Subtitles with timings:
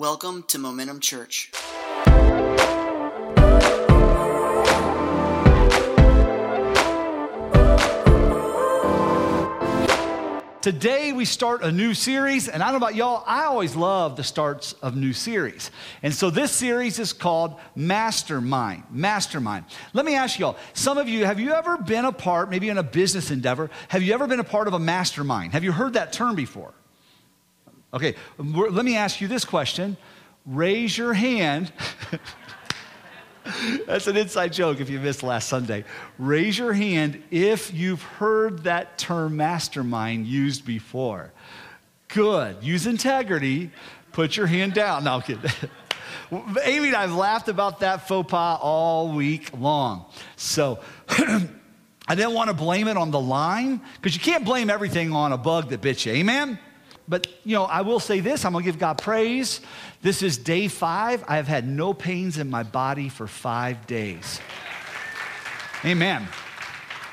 [0.00, 1.52] Welcome to Momentum Church.
[10.62, 14.16] Today we start a new series, and I don't know about y'all, I always love
[14.16, 15.70] the starts of new series.
[16.02, 18.84] And so this series is called Mastermind.
[18.90, 19.66] Mastermind.
[19.92, 22.78] Let me ask y'all, some of you, have you ever been a part, maybe in
[22.78, 25.52] a business endeavor, have you ever been a part of a mastermind?
[25.52, 26.72] Have you heard that term before?
[27.92, 29.96] Okay, let me ask you this question.
[30.46, 31.72] Raise your hand.
[33.86, 35.84] That's an inside joke if you missed last Sunday.
[36.18, 41.32] Raise your hand if you've heard that term mastermind used before.
[42.08, 42.62] Good.
[42.62, 43.70] Use integrity.
[44.12, 45.04] Put your hand down.
[45.04, 45.50] No, I'm kidding.
[46.62, 50.06] Amy and I have laughed about that faux pas all week long.
[50.36, 55.12] So, I didn't want to blame it on the Lyme because you can't blame everything
[55.12, 56.12] on a bug that bit you.
[56.12, 56.58] Amen?
[57.08, 59.60] But, you know, I will say this I'm to give God praise.
[60.02, 61.24] This is day five.
[61.26, 64.40] I have had no pains in my body for five days.
[65.84, 66.28] Amen.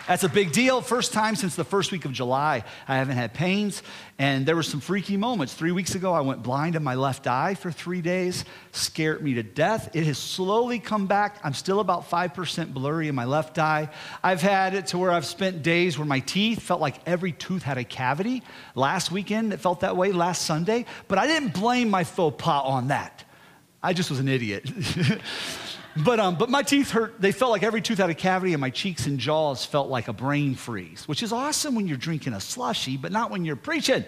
[0.07, 0.79] That's a big deal.
[0.79, 3.83] First time since the first week of July, I haven't had pains.
[4.17, 5.53] And there were some freaky moments.
[5.53, 9.33] Three weeks ago, I went blind in my left eye for three days, scared me
[9.33, 9.93] to death.
[9.93, 11.39] It has slowly come back.
[11.43, 13.89] I'm still about 5% blurry in my left eye.
[14.23, 17.63] I've had it to where I've spent days where my teeth felt like every tooth
[17.63, 18.43] had a cavity.
[18.75, 20.85] Last weekend, it felt that way, last Sunday.
[21.09, 23.25] But I didn't blame my faux pas on that.
[23.81, 24.69] I just was an idiot.
[26.03, 27.19] But, um, but my teeth hurt.
[27.19, 30.07] They felt like every tooth had a cavity, and my cheeks and jaws felt like
[30.07, 33.55] a brain freeze, which is awesome when you're drinking a slushy, but not when you're
[33.55, 34.05] preaching.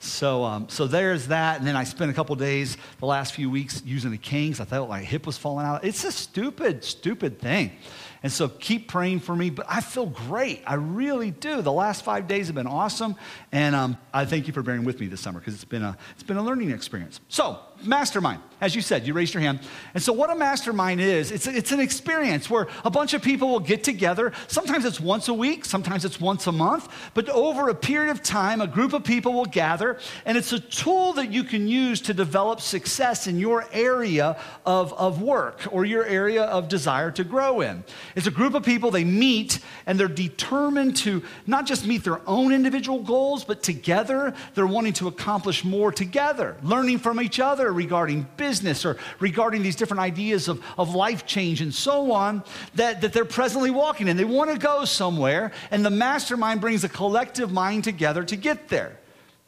[0.00, 1.58] So, um, so there's that.
[1.58, 4.60] And then I spent a couple days the last few weeks using the canes.
[4.60, 5.84] I thought my hip was falling out.
[5.84, 7.72] It's a stupid, stupid thing.
[8.22, 9.50] And so keep praying for me.
[9.50, 10.62] But I feel great.
[10.66, 11.62] I really do.
[11.62, 13.16] The last five days have been awesome.
[13.50, 15.96] And um, I thank you for bearing with me this summer because it's, been a,
[16.12, 17.20] it's been a learning experience.
[17.28, 19.60] So, mastermind, as you said, you raised your hand.
[19.94, 23.48] And so, what a mastermind is, it's, it's an experience where a bunch of people
[23.48, 24.32] will get together.
[24.48, 26.88] Sometimes it's once a week, sometimes it's once a month.
[27.14, 29.98] But over a period of time, a group of people will gather.
[30.24, 34.92] And it's a tool that you can use to develop success in your area of,
[34.94, 37.84] of work or your area of desire to grow in.
[38.16, 42.20] It's a group of people, they meet and they're determined to not just meet their
[42.28, 47.67] own individual goals, but together they're wanting to accomplish more together, learning from each other
[47.72, 52.42] regarding business or regarding these different ideas of, of life change and so on
[52.74, 54.16] that, that they're presently walking in.
[54.16, 58.68] They want to go somewhere, and the mastermind brings a collective mind together to get
[58.68, 58.98] there.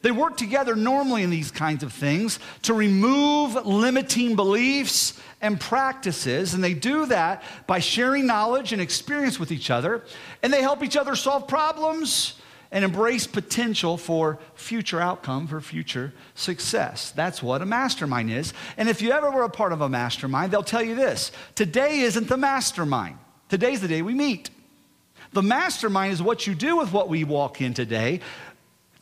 [0.03, 6.55] They work together normally in these kinds of things to remove limiting beliefs and practices,
[6.55, 10.03] and they do that by sharing knowledge and experience with each other,
[10.43, 12.40] and they help each other solve problems
[12.73, 17.11] and embrace potential for future outcome, for future success.
[17.11, 18.53] That's what a mastermind is.
[18.77, 22.01] And if you ever were a part of a mastermind, they'll tell you this today
[22.01, 24.51] isn't the mastermind, today's the day we meet.
[25.33, 28.21] The mastermind is what you do with what we walk in today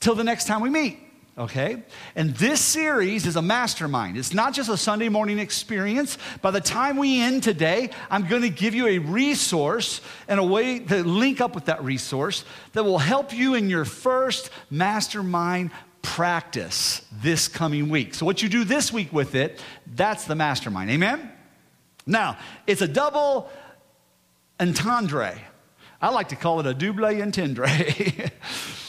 [0.01, 1.08] till the next time we meet.
[1.39, 1.85] Okay?
[2.17, 4.17] And this series is a mastermind.
[4.19, 6.19] It's not just a Sunday morning experience.
[6.43, 10.45] By the time we end today, I'm going to give you a resource and a
[10.45, 15.71] way to link up with that resource that will help you in your first mastermind
[16.03, 18.15] practice this coming week.
[18.15, 19.63] So, what you do this week with it,
[19.95, 20.91] that's the mastermind.
[20.91, 21.31] Amen?
[22.05, 23.49] Now, it's a double
[24.59, 25.39] entendre.
[26.01, 27.69] I like to call it a double entendre.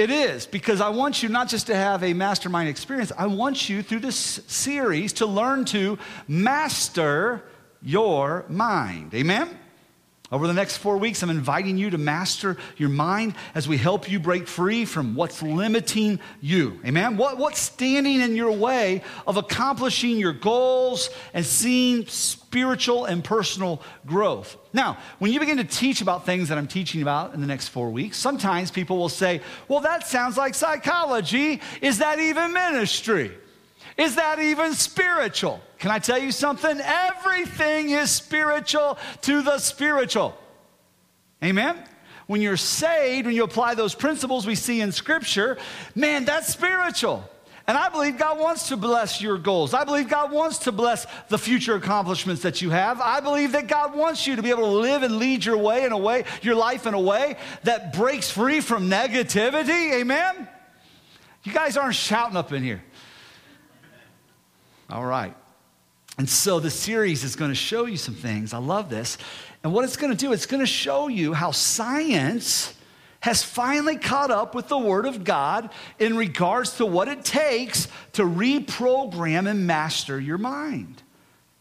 [0.00, 3.68] It is, because I want you not just to have a mastermind experience, I want
[3.68, 7.44] you through this series to learn to master
[7.82, 9.12] your mind.
[9.12, 9.59] Amen?
[10.32, 14.08] Over the next four weeks, I'm inviting you to master your mind as we help
[14.08, 16.78] you break free from what's limiting you.
[16.86, 17.16] Amen?
[17.16, 23.82] What, what's standing in your way of accomplishing your goals and seeing spiritual and personal
[24.06, 24.56] growth.
[24.72, 27.68] Now, when you begin to teach about things that I'm teaching about in the next
[27.68, 31.60] four weeks, sometimes people will say, Well, that sounds like psychology.
[31.82, 33.32] Is that even ministry?
[33.96, 35.60] Is that even spiritual?
[35.80, 36.78] Can I tell you something?
[36.78, 40.36] Everything is spiritual to the spiritual.
[41.42, 41.82] Amen?
[42.26, 45.56] When you're saved, when you apply those principles we see in Scripture,
[45.94, 47.28] man, that's spiritual.
[47.66, 49.72] And I believe God wants to bless your goals.
[49.72, 53.00] I believe God wants to bless the future accomplishments that you have.
[53.00, 55.84] I believe that God wants you to be able to live and lead your way
[55.84, 59.94] in a way, your life in a way that breaks free from negativity.
[59.94, 60.46] Amen?
[61.42, 62.82] You guys aren't shouting up in here.
[64.90, 65.34] All right.
[66.20, 68.52] And so the series is going to show you some things.
[68.52, 69.16] I love this.
[69.64, 72.74] And what it's going to do, it's going to show you how science
[73.20, 77.88] has finally caught up with the Word of God in regards to what it takes
[78.12, 81.02] to reprogram and master your mind.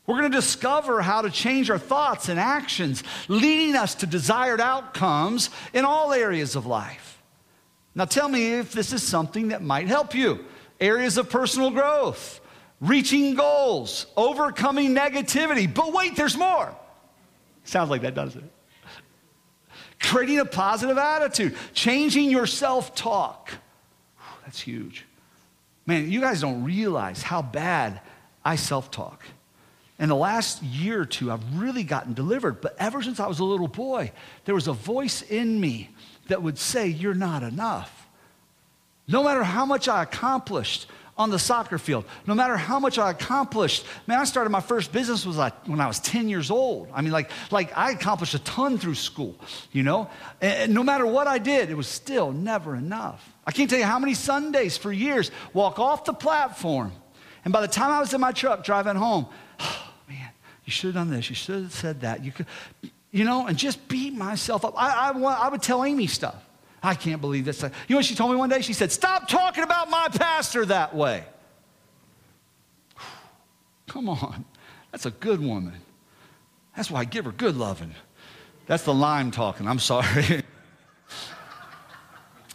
[0.06, 4.60] We're going to discover how to change our thoughts and actions, leading us to desired
[4.60, 7.24] outcomes in all areas of life.
[7.96, 10.44] Now, tell me if this is something that might help you.
[10.82, 12.42] Areas of personal growth,
[12.80, 15.72] reaching goals, overcoming negativity.
[15.72, 16.76] But wait, there's more.
[17.64, 18.52] Sounds like that, doesn't it?
[20.00, 23.52] creating a positive attitude, changing your self talk.
[24.44, 25.06] That's huge.
[25.86, 28.02] Man, you guys don't realize how bad
[28.44, 29.24] I self talk.
[30.00, 32.62] In the last year or two, I've really gotten delivered.
[32.62, 34.12] But ever since I was a little boy,
[34.46, 35.90] there was a voice in me
[36.28, 38.08] that would say, You're not enough.
[39.08, 40.88] No matter how much I accomplished,
[41.20, 42.06] on the soccer field.
[42.26, 45.82] No matter how much I accomplished, man, I started my first business was like when
[45.82, 46.88] I was 10 years old.
[46.94, 49.36] I mean, like, like I accomplished a ton through school,
[49.74, 50.10] you know?
[50.42, 53.34] And no matter what I did, it was still never enough.
[53.46, 56.94] I can't tell you how many Sundays for years walk off the platform.
[57.44, 59.28] And by the time I was in my truck driving home,
[59.60, 60.30] oh, man,
[60.64, 61.30] you should have done this.
[61.30, 62.24] You should have said that.
[62.24, 62.46] You could,
[63.12, 64.74] you know, and just beat myself up.
[64.78, 66.49] I, I, I would tell Amy stuff.
[66.82, 67.62] I can't believe this.
[67.62, 68.62] You know what she told me one day?
[68.62, 71.24] She said, Stop talking about my pastor that way.
[73.88, 74.46] Come on.
[74.92, 75.82] That's a good woman.
[76.76, 77.94] That's why I give her good loving.
[78.66, 79.68] That's the Lyme talking.
[79.68, 80.40] I'm sorry.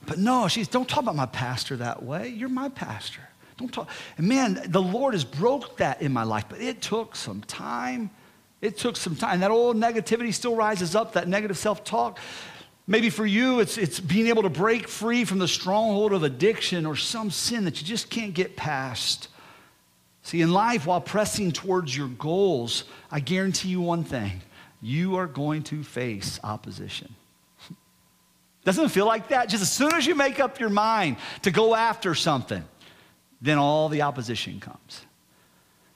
[0.06, 2.28] but no, she's don't talk about my pastor that way.
[2.28, 3.20] You're my pastor.
[3.56, 3.88] Don't talk.
[4.16, 8.10] And man, the Lord has broke that in my life, but it took some time.
[8.60, 9.40] It took some time.
[9.40, 12.18] That old negativity still rises up, that negative self talk.
[12.86, 16.84] Maybe for you, it's, it's being able to break free from the stronghold of addiction
[16.84, 19.28] or some sin that you just can't get past.
[20.22, 24.42] See, in life, while pressing towards your goals, I guarantee you one thing
[24.82, 27.14] you are going to face opposition.
[28.64, 29.48] Doesn't it feel like that?
[29.48, 32.64] Just as soon as you make up your mind to go after something,
[33.40, 35.00] then all the opposition comes.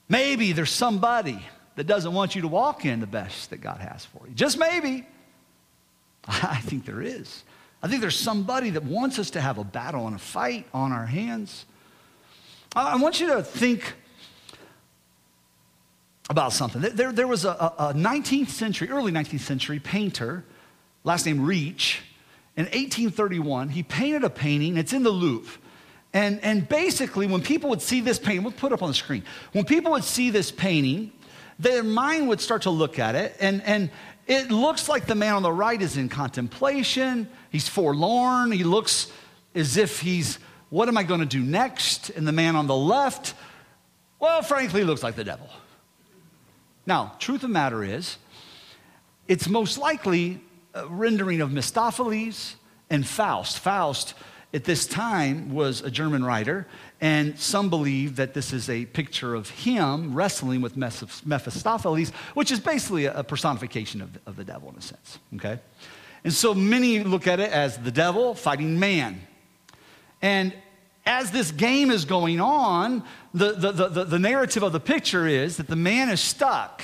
[0.09, 1.39] Maybe there's somebody
[1.77, 4.35] that doesn't want you to walk in the best that God has for you.
[4.35, 5.07] Just maybe.
[6.29, 7.43] I think there is.
[7.83, 10.93] I think there's somebody that wants us to have a battle and a fight on
[10.93, 11.65] our hands.
[12.77, 13.95] I want you to think
[16.29, 16.83] about something.
[16.83, 20.45] There, there was a, a 19th century, early 19th century painter,
[21.03, 22.01] last name Retzsch.
[22.57, 24.77] In 1831, he painted a painting.
[24.77, 25.59] It's in the Louvre.
[26.13, 28.95] And, and basically, when people would see this painting, we'll put it up on the
[28.95, 29.25] screen.
[29.53, 31.13] When people would see this painting,
[31.59, 33.91] their mind would start to look at it, and, and
[34.29, 37.29] it looks like the man on the right is in contemplation.
[37.51, 38.53] He's forlorn.
[38.53, 39.11] He looks
[39.55, 40.39] as if he's,
[40.69, 42.11] what am I going to do next?
[42.11, 43.35] And the man on the left,
[44.21, 45.49] well, frankly, looks like the devil.
[46.87, 48.19] Now, truth of the matter is,
[49.27, 50.41] it's most likely
[50.75, 52.57] a rendering of Mephistopheles
[52.91, 53.59] and Faust.
[53.59, 54.13] Faust,
[54.55, 56.67] at this time, was a German writer,
[57.01, 62.59] and some believe that this is a picture of him wrestling with Mephistopheles, which is
[62.59, 65.61] basically a personification of the, of the devil in a sense, okay?
[66.25, 69.21] And so many look at it as the devil fighting man.
[70.23, 70.55] And
[71.05, 75.57] as this game is going on, the, the, the, the, narrative of the picture is
[75.59, 76.83] that the man is stuck.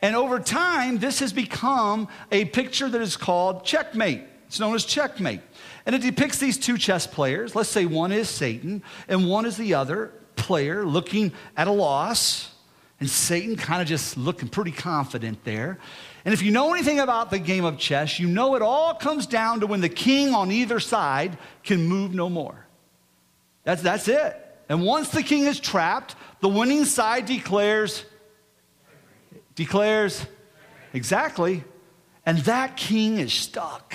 [0.00, 4.22] And over time, this has become a picture that is called checkmate.
[4.46, 5.40] It's known as checkmate.
[5.86, 7.54] And it depicts these two chess players.
[7.54, 12.54] Let's say one is Satan and one is the other player looking at a loss.
[13.00, 15.78] And Satan kind of just looking pretty confident there.
[16.24, 19.26] And if you know anything about the game of chess, you know it all comes
[19.26, 22.66] down to when the king on either side can move no more.
[23.64, 24.44] That's, that's it.
[24.68, 28.04] And once the king is trapped, the winning side declares,
[29.54, 30.26] declares,
[30.92, 31.64] exactly.
[32.26, 33.94] And that king is stuck.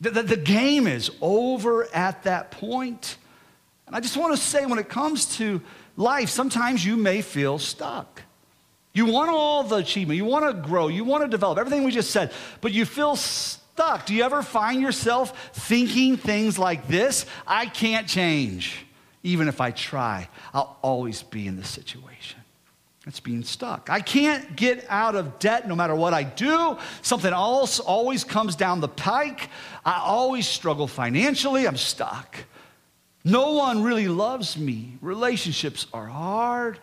[0.00, 3.16] The, the, the game is over at that point.
[3.86, 5.60] And I just want to say, when it comes to
[5.96, 8.22] life, sometimes you may feel stuck.
[8.92, 11.92] You want all the achievement, you want to grow, you want to develop, everything we
[11.92, 14.06] just said, but you feel stuck.
[14.06, 17.24] Do you ever find yourself thinking things like this?
[17.46, 18.84] I can't change.
[19.22, 22.39] Even if I try, I'll always be in this situation.
[23.06, 23.88] It's being stuck.
[23.88, 26.76] I can't get out of debt no matter what I do.
[27.00, 29.48] Something else always comes down the pike.
[29.84, 31.66] I always struggle financially.
[31.66, 32.36] I'm stuck.
[33.24, 34.98] No one really loves me.
[35.00, 36.78] Relationships are hard.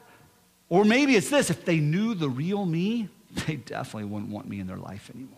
[0.70, 3.10] Or maybe it's this if they knew the real me,
[3.46, 5.38] they definitely wouldn't want me in their life anymore.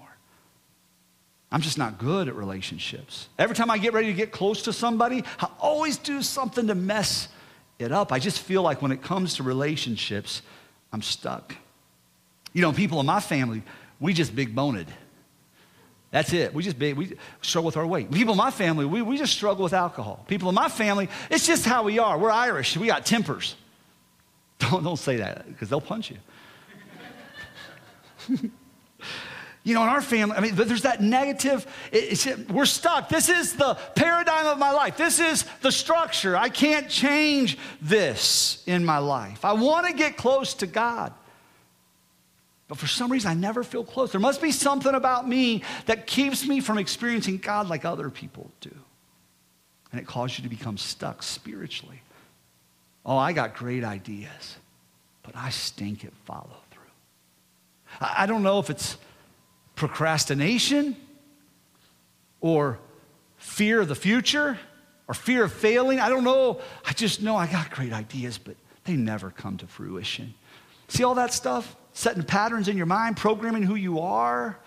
[1.51, 3.27] I'm just not good at relationships.
[3.37, 6.75] Every time I get ready to get close to somebody, I always do something to
[6.75, 7.27] mess
[7.79, 8.11] it up.
[8.11, 10.43] I just feel like when it comes to relationships,
[10.91, 11.55] I'm stuck.
[12.53, 13.61] You know, people in my family,
[13.99, 14.87] we just big boned.
[16.11, 16.53] That's it.
[16.53, 18.11] We just big, we struggle with our weight.
[18.11, 20.25] People in my family, we, we just struggle with alcohol.
[20.27, 22.17] People in my family, it's just how we are.
[22.17, 22.75] We're Irish.
[22.75, 23.55] We got tempers.
[24.59, 26.17] Don't, don't say that because they'll punch you.
[29.63, 31.67] you know, in our family, I mean, there's that negative,
[32.49, 33.09] we're stuck.
[33.09, 34.97] This is the paradigm of my life.
[34.97, 36.37] This is the structure.
[36.37, 39.43] I can't change this in my life.
[39.43, 41.13] I want to get close to God.
[42.69, 44.11] But for some reason, I never feel close.
[44.11, 48.51] There must be something about me that keeps me from experiencing God like other people
[48.61, 48.71] do.
[49.91, 52.01] And it causes you to become stuck spiritually.
[53.05, 54.57] Oh, I got great ideas,
[55.23, 56.83] but I stink at follow through.
[57.99, 58.97] I don't know if it's
[59.79, 60.95] procrastination
[62.41, 62.77] or
[63.37, 64.59] fear of the future
[65.07, 65.99] or fear of failing.
[65.99, 66.61] I don't know.
[66.85, 70.33] I just know I got great ideas, but they never come to fruition.
[70.87, 71.75] See all that stuff?
[71.99, 74.57] setting patterns in your mind, programming who you are.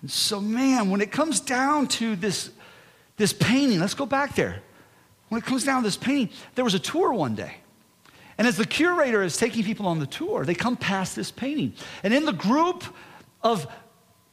[0.00, 2.50] And so, man, when it comes down to this,
[3.18, 4.62] this painting, let's go back there.
[5.28, 7.56] When it comes down to this painting, there was a tour one day.
[8.38, 11.74] And as the curator is taking people on the tour, they come past this painting.
[12.02, 12.82] And in the group
[13.42, 13.66] of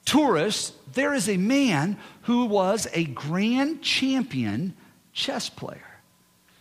[0.07, 4.73] tourists, there is a man who was a grand champion
[5.13, 5.81] chess player.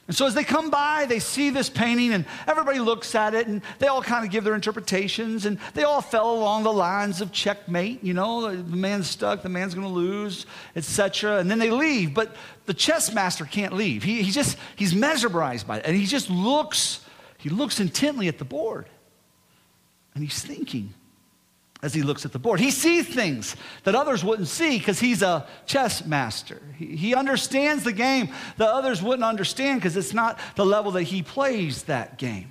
[0.08, 3.46] And so as they come by, they see this painting and everybody looks at it
[3.48, 7.20] and they all kind of give their interpretations and they all fell along the lines
[7.20, 11.38] of checkmate, you know, the man's stuck, the man's going to lose, etc.
[11.38, 12.36] And then they leave, but
[12.66, 14.02] the chess master can't leave.
[14.04, 17.04] He, he just, he's mesmerized by it and he just looks,
[17.38, 18.86] he looks intently at the board
[20.14, 20.94] and he's thinking,
[21.86, 22.58] as he looks at the board.
[22.58, 26.60] He sees things that others wouldn't see because he's a chess master.
[26.76, 31.22] He, understands the game that others wouldn't understand because it's not the level that he
[31.22, 32.48] plays that game.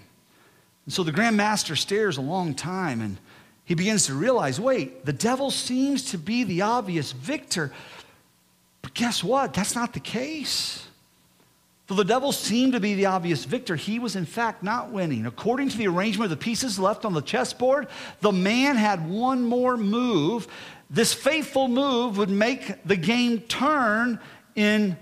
[0.86, 3.18] And so the Grand Master stares a long time and
[3.66, 7.74] he begins to realize wait, the devil seems to be the obvious victor.
[8.82, 9.54] But guess what?
[9.54, 10.88] That's not the case.
[11.88, 15.28] Though the devil seemed to be the obvious victor, he was in fact not winning.
[15.28, 17.88] According to the arrangement of the pieces left on the chessboard,
[18.22, 20.48] the man had one more move.
[20.90, 24.20] This faithful move would make the game turn
[24.56, 24.98] in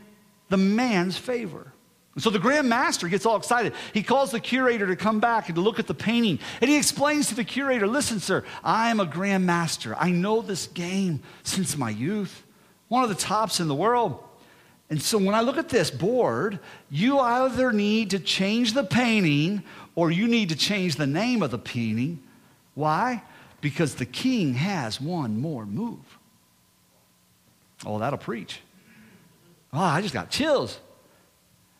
[0.49, 1.71] the man's favor.
[2.17, 3.73] so the Grand Master gets all excited.
[3.93, 6.39] He calls the curator to come back and to look at the painting.
[6.59, 9.95] And he explains to the curator listen, sir, I am a Grand Master.
[9.97, 12.43] I know this game since my youth,
[12.89, 14.21] one of the tops in the world.
[14.93, 16.59] And so when I look at this board,
[16.91, 19.63] you either need to change the painting
[19.95, 22.21] or you need to change the name of the painting.
[22.75, 23.23] Why?
[23.59, 26.19] Because the king has one more move.
[27.83, 28.59] Oh, that'll preach.
[29.73, 30.79] Oh, I just got chills.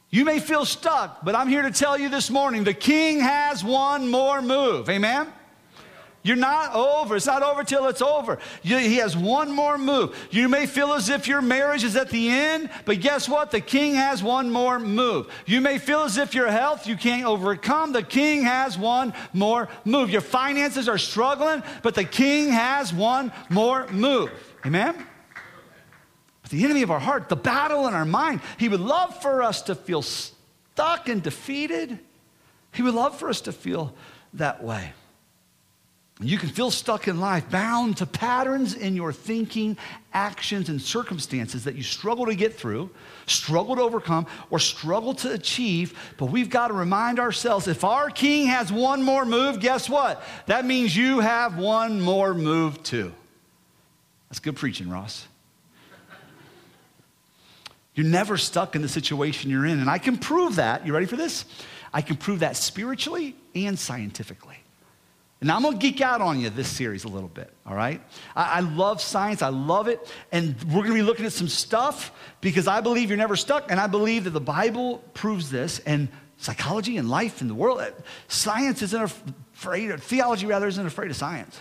[0.10, 3.64] You may feel stuck, but I'm here to tell you this morning the king has
[3.64, 4.90] one more move.
[4.90, 5.32] Amen?
[6.24, 7.18] You're not over.
[7.18, 8.40] It's not over till it's over.
[8.62, 10.16] You, he has one more move.
[10.32, 13.52] You may feel as if your marriage is at the end, but guess what?
[13.52, 15.28] The king has one more move.
[15.46, 17.92] You may feel as if your health you can't overcome.
[17.92, 20.10] The king has one more move.
[20.10, 24.32] Your finances are struggling, but the king has one more move.
[24.66, 24.96] Amen?
[26.42, 29.44] But the enemy of our heart, the battle in our mind, he would love for
[29.44, 32.00] us to feel stuck and defeated.
[32.72, 33.94] He would love for us to feel
[34.36, 34.94] that way.
[36.20, 39.78] You can feel stuck in life, bound to patterns in your thinking,
[40.14, 42.92] actions, and circumstances that you struggle to get through,
[43.26, 45.98] struggle to overcome, or struggle to achieve.
[46.18, 50.24] But we've got to remind ourselves if our king has one more move, guess what?
[50.46, 53.12] That means you have one more move too.
[54.30, 55.28] That's good preaching, Ross.
[57.96, 59.80] You're never stuck in the situation you're in.
[59.80, 60.86] And I can prove that.
[60.86, 61.46] You ready for this?
[61.94, 64.58] I can prove that spiritually and scientifically.
[65.44, 68.02] Now, I'm to geek out on you this series a little bit, all right?
[68.36, 70.00] I, I, love science, I love it.
[70.32, 73.70] And we're to be looking at some stuff because I believe you're never stuck.
[73.70, 75.80] And I believe that the Bible proves this.
[75.80, 76.08] And
[76.38, 77.92] psychology and life in the world, uh,
[78.30, 81.60] science isn't afraid, of, theology rather isn't afraid of science.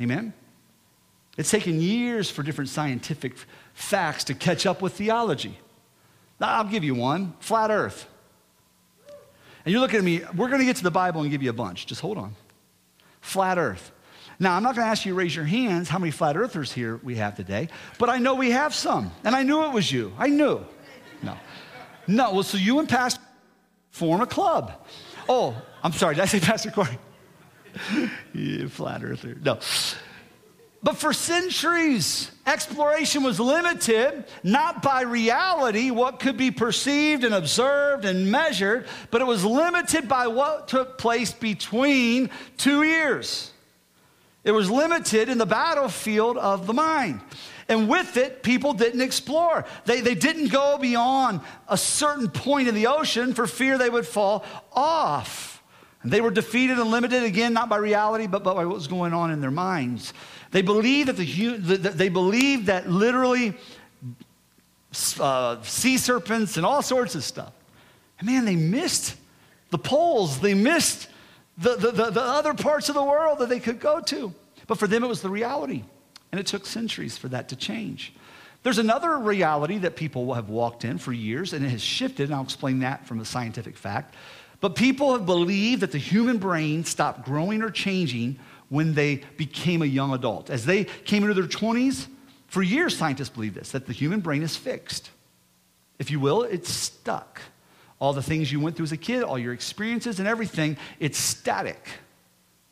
[0.00, 0.32] Amen?
[1.36, 3.34] It's taken years for different scientific
[3.74, 5.58] facts to catch up with theology.
[6.40, 8.08] I'll give you one flat earth.
[9.64, 11.50] And you're looking at me, we're going to get to the Bible and give you
[11.50, 11.86] a bunch.
[11.86, 12.34] Just hold on.
[13.20, 13.92] Flat earth.
[14.38, 16.72] Now, I'm not going to ask you to raise your hands how many flat earthers
[16.72, 19.12] here we have today, but I know we have some.
[19.24, 20.12] And I knew it was you.
[20.18, 20.64] I knew.
[21.22, 21.36] No.
[22.08, 23.20] No, well, so you and Pastor
[23.90, 24.72] form a club.
[25.28, 26.98] Oh, I'm sorry, did I say Pastor Corey?
[28.34, 29.36] yeah, flat earther.
[29.42, 29.60] No.
[30.82, 38.04] But for centuries, exploration was limited not by reality, what could be perceived and observed
[38.04, 43.52] and measured, but it was limited by what took place between two ears.
[44.42, 47.20] It was limited in the battlefield of the mind.
[47.68, 49.64] And with it, people didn't explore.
[49.84, 54.06] They, they didn't go beyond a certain point in the ocean for fear they would
[54.06, 55.62] fall off.
[56.02, 58.88] And they were defeated and limited, again, not by reality, but, but by what was
[58.88, 60.12] going on in their minds.
[60.52, 63.54] They believed that, the, they believed that literally
[65.18, 67.52] uh, sea serpents and all sorts of stuff.
[68.18, 69.16] And man, they missed
[69.70, 70.40] the poles.
[70.40, 71.08] They missed
[71.58, 74.32] the, the, the, the other parts of the world that they could go to.
[74.66, 75.84] But for them, it was the reality.
[76.30, 78.12] And it took centuries for that to change.
[78.62, 82.34] There's another reality that people have walked in for years, and it has shifted, and
[82.34, 84.14] I'll explain that from a scientific fact.
[84.60, 88.38] But people have believed that the human brain stopped growing or changing
[88.72, 90.48] when they became a young adult.
[90.48, 92.06] As they came into their 20s,
[92.46, 95.10] for years, scientists believed this that the human brain is fixed.
[95.98, 97.42] If you will, it's stuck.
[97.98, 101.18] All the things you went through as a kid, all your experiences and everything, it's
[101.18, 101.86] static.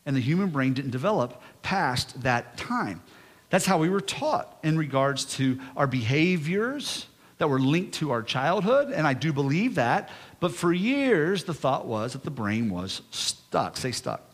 [0.07, 3.03] And the human brain didn't develop past that time.
[3.51, 7.05] That's how we were taught in regards to our behaviors
[7.37, 10.09] that were linked to our childhood, and I do believe that.
[10.39, 13.77] But for years, the thought was that the brain was stuck.
[13.77, 14.30] Say stuck.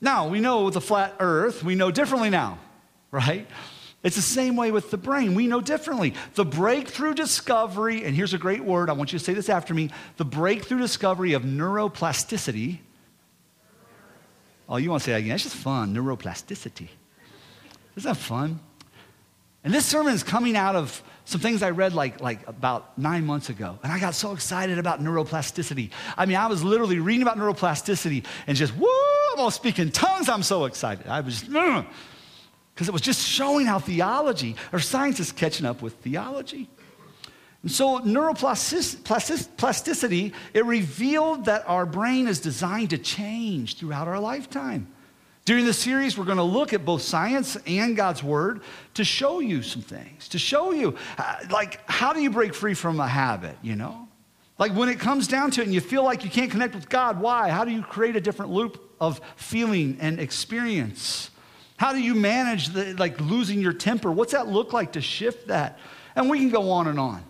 [0.00, 2.58] Now, we know the flat earth, we know differently now,
[3.10, 3.46] right?
[4.02, 5.34] It's the same way with the brain.
[5.34, 6.14] We know differently.
[6.34, 9.74] The breakthrough discovery, and here's a great word, I want you to say this after
[9.74, 12.78] me the breakthrough discovery of neuroplasticity.
[14.68, 15.34] Oh, you want to say that again?
[15.34, 15.94] It's just fun.
[15.94, 16.88] Neuroplasticity.
[17.96, 18.60] Isn't that fun?
[19.64, 23.26] And this sermon is coming out of some things I read like, like about nine
[23.26, 23.78] months ago.
[23.82, 25.90] And I got so excited about neuroplasticity.
[26.16, 28.88] I mean, I was literally reading about neuroplasticity and just, woo,
[29.38, 30.28] All speaking tongues.
[30.28, 31.06] I'm so excited.
[31.06, 35.94] I was, because it was just showing how theology, or science is catching up with
[35.94, 36.68] theology.
[37.62, 44.88] And so, neuroplasticity, it revealed that our brain is designed to change throughout our lifetime.
[45.44, 48.62] During the series, we're going to look at both science and God's Word
[48.94, 52.74] to show you some things, to show you, uh, like, how do you break free
[52.74, 54.08] from a habit, you know?
[54.58, 56.88] Like, when it comes down to it and you feel like you can't connect with
[56.88, 57.50] God, why?
[57.50, 61.30] How do you create a different loop of feeling and experience?
[61.76, 64.10] How do you manage, the, like, losing your temper?
[64.10, 65.78] What's that look like to shift that?
[66.16, 67.24] And we can go on and on,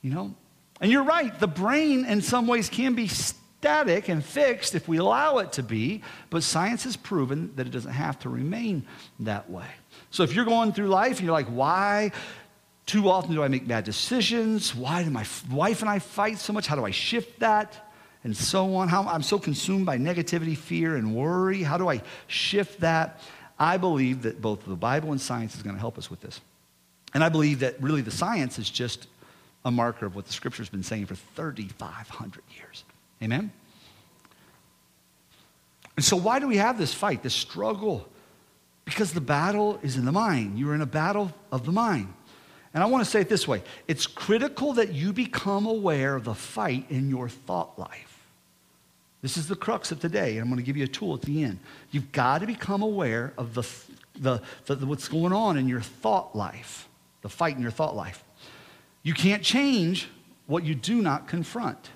[0.00, 0.34] you know?
[0.80, 4.96] And you're right, the brain in some ways can be static and fixed if we
[4.96, 8.84] allow it to be, but science has proven that it doesn't have to remain
[9.20, 9.68] that way.
[10.10, 12.10] So if you're going through life and you're like, why
[12.86, 14.74] too often do I make bad decisions?
[14.74, 16.66] Why do my wife and I fight so much?
[16.66, 17.91] How do I shift that?
[18.24, 18.88] And so on.
[18.88, 21.62] How I'm so consumed by negativity, fear, and worry.
[21.62, 23.20] How do I shift that?
[23.58, 26.40] I believe that both the Bible and science is going to help us with this.
[27.14, 29.06] And I believe that really the science is just
[29.64, 32.84] a marker of what the scripture's been saying for 3,500 years.
[33.22, 33.52] Amen?
[35.96, 38.08] And so, why do we have this fight, this struggle?
[38.84, 40.58] Because the battle is in the mind.
[40.58, 42.12] You're in a battle of the mind.
[42.74, 46.24] And I want to say it this way it's critical that you become aware of
[46.24, 48.11] the fight in your thought life.
[49.22, 51.22] This is the crux of today, and I'm going to give you a tool at
[51.22, 51.60] the end.
[51.92, 53.62] You've got to become aware of the,
[54.18, 56.88] the, the, the what's going on in your thought life,
[57.22, 58.24] the fight in your thought life.
[59.04, 60.08] You can't change
[60.46, 61.90] what you do not confront.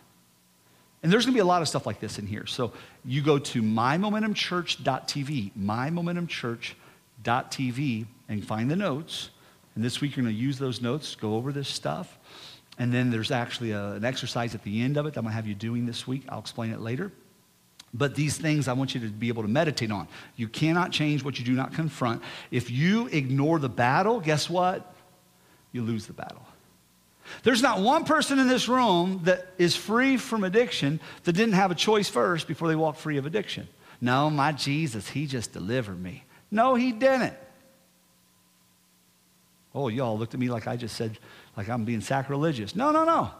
[1.02, 2.46] And there's going to be a lot of stuff like this in here.
[2.46, 2.72] So
[3.04, 9.30] you go to mymomentumchurch.tv, mymomentumchurch.tv, and find the notes.
[9.74, 12.18] And this week you're going to use those notes, go over this stuff.
[12.78, 15.32] And then there's actually a, an exercise at the end of it that I'm going
[15.32, 16.24] to have you doing this week.
[16.28, 17.10] I'll explain it later.
[17.94, 20.08] But these things I want you to be able to meditate on.
[20.36, 22.22] You cannot change what you do not confront.
[22.50, 24.94] If you ignore the battle, guess what?
[25.72, 26.44] You lose the battle.
[27.42, 31.70] There's not one person in this room that is free from addiction that didn't have
[31.70, 33.66] a choice first before they walked free of addiction.
[34.00, 36.24] No, my Jesus, he just delivered me.
[36.50, 37.34] No, he didn't.
[39.74, 41.18] Oh, y'all looked at me like I just said,
[41.57, 42.77] like I'm being sacrilegious.
[42.77, 43.31] No, no, no.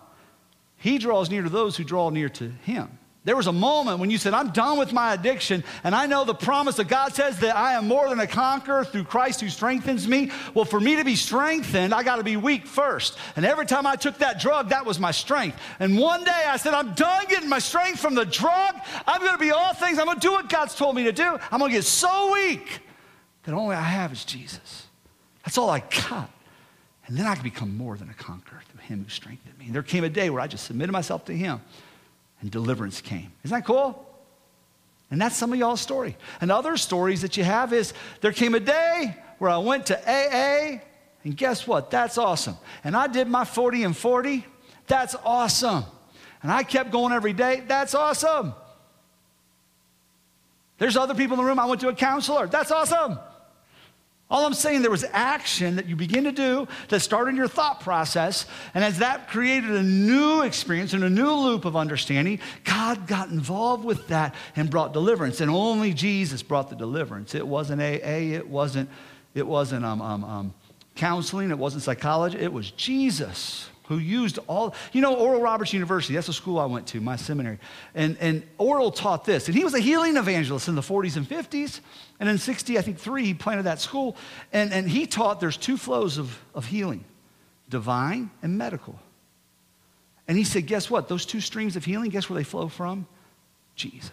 [0.77, 2.99] He draws near to those who draw near to him.
[3.27, 6.25] There was a moment when you said, I'm done with my addiction, and I know
[6.25, 9.49] the promise that God says that I am more than a conqueror through Christ who
[9.49, 10.31] strengthens me.
[10.55, 13.19] Well, for me to be strengthened, I got to be weak first.
[13.35, 15.59] And every time I took that drug, that was my strength.
[15.81, 18.77] And one day I said, I'm done getting my strength from the drug.
[19.09, 19.99] I'm going to be all things.
[19.99, 21.37] I'm going to do what God's told me to do.
[21.51, 22.79] I'm going to get so weak
[23.43, 24.87] that only I have is Jesus.
[25.45, 26.31] That's all I got.
[27.07, 29.67] And then I could become more than a conqueror through him who strengthened me.
[29.67, 31.61] And there came a day where I just submitted myself to him
[32.41, 33.33] and deliverance came.
[33.45, 34.03] Isn't that cool?
[35.11, 36.17] And that's some of y'all's story.
[36.41, 39.99] And other stories that you have is there came a day where I went to
[39.99, 40.81] AA,
[41.23, 41.91] and guess what?
[41.91, 42.57] That's awesome.
[42.83, 44.45] And I did my 40 and 40.
[44.87, 45.85] That's awesome.
[46.43, 47.63] And I kept going every day.
[47.67, 48.55] That's awesome.
[50.79, 51.59] There's other people in the room.
[51.59, 52.47] I went to a counselor.
[52.47, 53.19] That's awesome.
[54.29, 57.81] All I'm saying, there was action that you begin to do that started your thought
[57.81, 58.47] process.
[58.75, 63.29] And as that created a new experience and a new loop of understanding, God got
[63.29, 65.41] involved with that and brought deliverance.
[65.41, 67.37] And only Jesus brought the deliverance.
[67.37, 68.91] It wasn't AA, it wasn't,
[69.35, 70.55] it wasn't um, um, um,
[70.97, 76.15] counseling, it wasn't psychology, it was Jesus who used all, you know, Oral Roberts University,
[76.15, 77.59] that's the school I went to, my seminary.
[77.95, 79.47] And, and Oral taught this.
[79.49, 81.81] And he was a healing evangelist in the 40s and 50s.
[82.19, 84.17] And in 60, I think three, he planted that school.
[84.53, 87.05] And, and he taught there's two flows of, of healing
[87.69, 88.99] divine and medical.
[90.29, 91.09] And he said, guess what?
[91.09, 93.07] Those two streams of healing, guess where they flow from?
[93.75, 94.11] Jesus.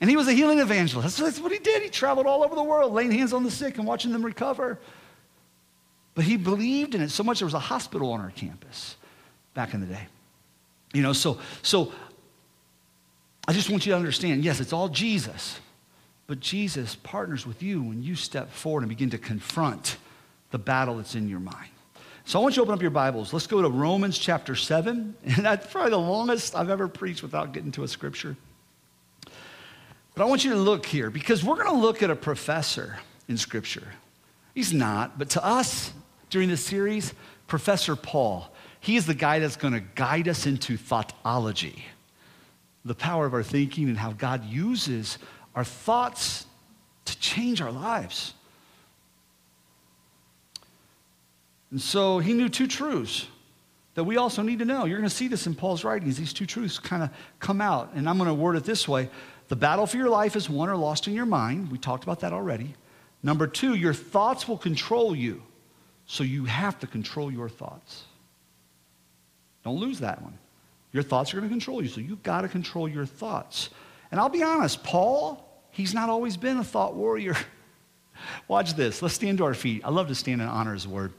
[0.00, 1.18] And he was a healing evangelist.
[1.18, 1.82] That's what he did.
[1.82, 4.78] He traveled all over the world, laying hands on the sick and watching them recover.
[6.14, 8.96] But he believed in it so much there was a hospital on our campus
[9.54, 10.06] back in the day.
[10.92, 11.92] You know, so so
[13.46, 15.58] I just want you to understand, yes, it's all Jesus.
[16.26, 19.96] But Jesus partners with you when you step forward and begin to confront
[20.52, 21.70] the battle that's in your mind.
[22.24, 23.32] So I want you to open up your Bibles.
[23.32, 25.16] Let's go to Romans chapter 7.
[25.24, 28.36] And that's probably the longest I've ever preached without getting to a scripture.
[30.14, 32.98] But I want you to look here because we're going to look at a professor
[33.28, 33.88] in scripture.
[34.54, 35.92] He's not, but to us,
[36.30, 37.12] during this series,
[37.46, 38.50] Professor Paul.
[38.80, 41.80] He is the guy that's going to guide us into thoughtology,
[42.84, 45.18] the power of our thinking and how God uses
[45.54, 46.46] our thoughts
[47.04, 48.34] to change our lives.
[51.70, 53.26] And so he knew two truths
[53.94, 54.86] that we also need to know.
[54.86, 56.16] You're going to see this in Paul's writings.
[56.16, 57.92] These two truths kind of come out.
[57.94, 59.10] And I'm going to word it this way
[59.48, 61.70] The battle for your life is won or lost in your mind.
[61.70, 62.74] We talked about that already.
[63.22, 65.42] Number two, your thoughts will control you.
[66.10, 68.02] So you have to control your thoughts.
[69.62, 70.36] Don't lose that one.
[70.90, 73.70] Your thoughts are going to control you, so you've got to control your thoughts.
[74.10, 77.36] And I'll be honest, Paul, he's not always been a thought warrior.
[78.48, 79.02] Watch this.
[79.02, 79.82] Let's stand to our feet.
[79.84, 81.12] I love to stand and honor his word.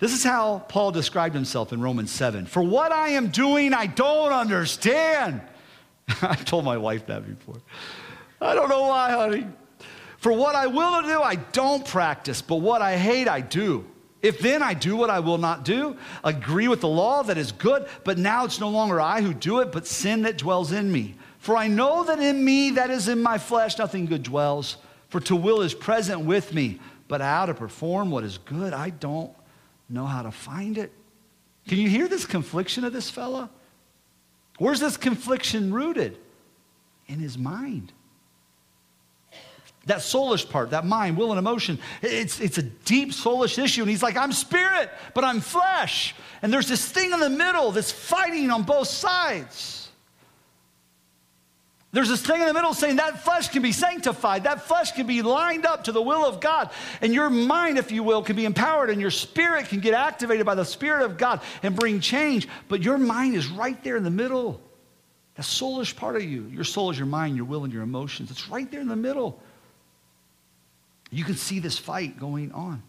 [0.00, 2.44] This is how Paul described himself in Romans 7.
[2.44, 5.40] For what I am doing, I don't understand.
[6.20, 7.62] I've told my wife that before.
[8.38, 9.46] I don't know why, honey.
[10.18, 13.86] For what I will do, I don't practice, but what I hate, I do.
[14.22, 17.52] If then I do what I will not do, agree with the law that is
[17.52, 20.92] good, but now it's no longer I who do it, but sin that dwells in
[20.92, 21.14] me.
[21.38, 24.76] For I know that in me, that is in my flesh, nothing good dwells.
[25.08, 28.90] For to will is present with me, but how to perform what is good, I
[28.90, 29.32] don't
[29.88, 30.92] know how to find it.
[31.66, 33.50] Can you hear this confliction of this fella?
[34.58, 36.18] Where's this confliction rooted?
[37.06, 37.92] In his mind.
[39.86, 43.80] That soulish part, that mind, will, and emotion, it's, it's a deep soulish issue.
[43.80, 46.14] And he's like, I'm spirit, but I'm flesh.
[46.42, 49.80] And there's this thing in the middle that's fighting on both sides.
[51.92, 55.08] There's this thing in the middle saying that flesh can be sanctified, that flesh can
[55.08, 56.70] be lined up to the will of God.
[57.00, 60.46] And your mind, if you will, can be empowered, and your spirit can get activated
[60.46, 62.46] by the Spirit of God and bring change.
[62.68, 64.60] But your mind is right there in the middle.
[65.34, 66.44] That soulish part of you.
[66.44, 68.30] Your soul is your mind, your will, and your emotions.
[68.30, 69.42] It's right there in the middle.
[71.10, 72.82] You can see this fight going on.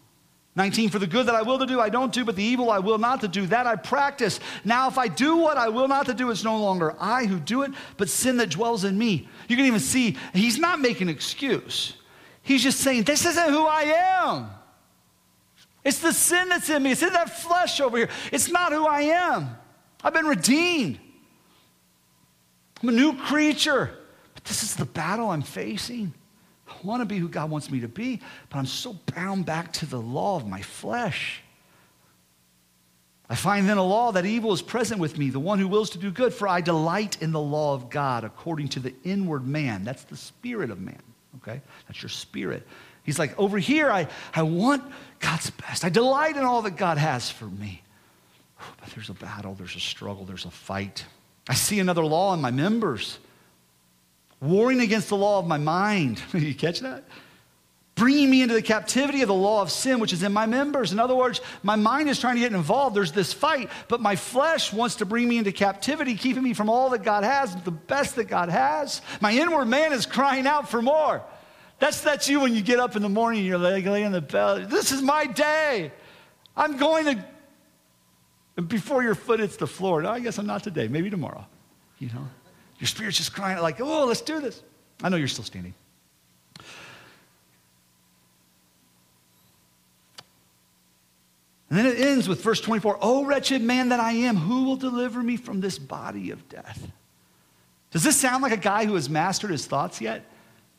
[0.54, 2.70] 19, for the good that I will to do, I don't do, but the evil
[2.70, 4.38] I will not to do, that I practice.
[4.64, 7.40] Now, if I do what I will not to do, it's no longer I who
[7.40, 9.28] do it, but sin that dwells in me.
[9.48, 11.94] You can even see he's not making an excuse.
[12.42, 13.82] He's just saying, This isn't who I
[14.24, 14.50] am.
[15.84, 16.92] It's the sin that's in me.
[16.92, 18.08] It's in that flesh over here.
[18.30, 19.56] It's not who I am.
[20.04, 20.98] I've been redeemed.
[22.82, 23.90] I'm a new creature.
[24.34, 26.14] But this is the battle I'm facing.
[26.68, 28.20] I want to be who God wants me to be,
[28.50, 31.42] but I'm so bound back to the law of my flesh.
[33.28, 35.90] I find then a law that evil is present with me, the one who wills
[35.90, 39.46] to do good, for I delight in the law of God according to the inward
[39.46, 39.84] man.
[39.84, 41.02] That's the spirit of man,
[41.38, 41.62] okay?
[41.88, 42.66] That's your spirit.
[43.04, 44.84] He's like, over here, I, I want
[45.18, 45.84] God's best.
[45.84, 47.82] I delight in all that God has for me.
[48.80, 51.04] But there's a battle, there's a struggle, there's a fight.
[51.48, 53.18] I see another law in my members
[54.42, 56.20] warring against the law of my mind.
[56.34, 57.04] you catch that?
[57.94, 60.92] Bringing me into the captivity of the law of sin, which is in my members.
[60.92, 62.96] In other words, my mind is trying to get involved.
[62.96, 66.70] There's this fight, but my flesh wants to bring me into captivity, keeping me from
[66.70, 69.02] all that God has, the best that God has.
[69.20, 71.22] My inward man is crying out for more.
[71.78, 74.20] That's, that's you when you get up in the morning and you're laying in the
[74.22, 74.70] bed.
[74.70, 75.92] This is my day.
[76.56, 77.24] I'm going to,
[78.56, 81.46] and before your foot hits the floor, no, I guess I'm not today, maybe tomorrow,
[81.98, 82.26] you know.
[82.82, 84.60] Your spirit's just crying like, oh, let's do this.
[85.04, 85.72] I know you're still standing.
[91.70, 94.74] And then it ends with verse 24 Oh, wretched man that I am, who will
[94.74, 96.90] deliver me from this body of death?
[97.92, 100.24] Does this sound like a guy who has mastered his thoughts yet?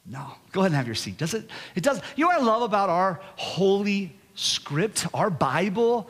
[0.05, 0.33] No.
[0.51, 1.17] Go ahead and have your seat.
[1.17, 1.49] Does it?
[1.73, 2.01] It does.
[2.17, 6.09] You know what I love about our holy script, our Bible?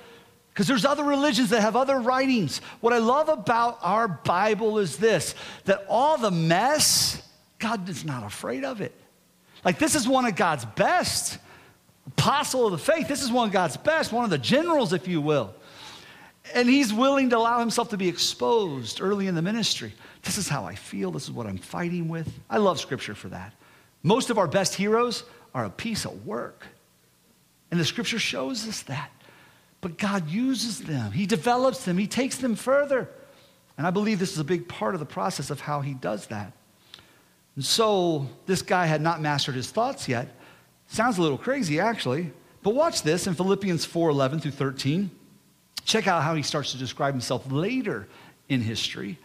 [0.53, 2.61] Because there's other religions that have other writings.
[2.79, 5.33] What I love about our Bible is this
[5.65, 8.93] that all the mess, God is not afraid of it.
[9.65, 11.39] Like, this is one of God's best.
[12.05, 15.07] Apostle of the faith, this is one of God's best, one of the generals, if
[15.07, 15.55] you will.
[16.53, 19.93] And he's willing to allow himself to be exposed early in the ministry.
[20.21, 21.11] This is how I feel.
[21.11, 22.31] This is what I'm fighting with.
[22.49, 23.53] I love scripture for that.
[24.03, 25.23] Most of our best heroes
[25.55, 26.67] are a piece of work.
[27.71, 29.09] And the scripture shows us that.
[29.83, 33.09] But God uses them, He develops them, He takes them further.
[33.77, 36.27] And I believe this is a big part of the process of how He does
[36.27, 36.53] that.
[37.55, 40.29] And so this guy had not mastered his thoughts yet.
[40.87, 42.31] Sounds a little crazy, actually.
[42.63, 45.11] But watch this in Philippians 4 11 through 13.
[45.83, 48.07] Check out how he starts to describe himself later
[48.47, 49.19] in history.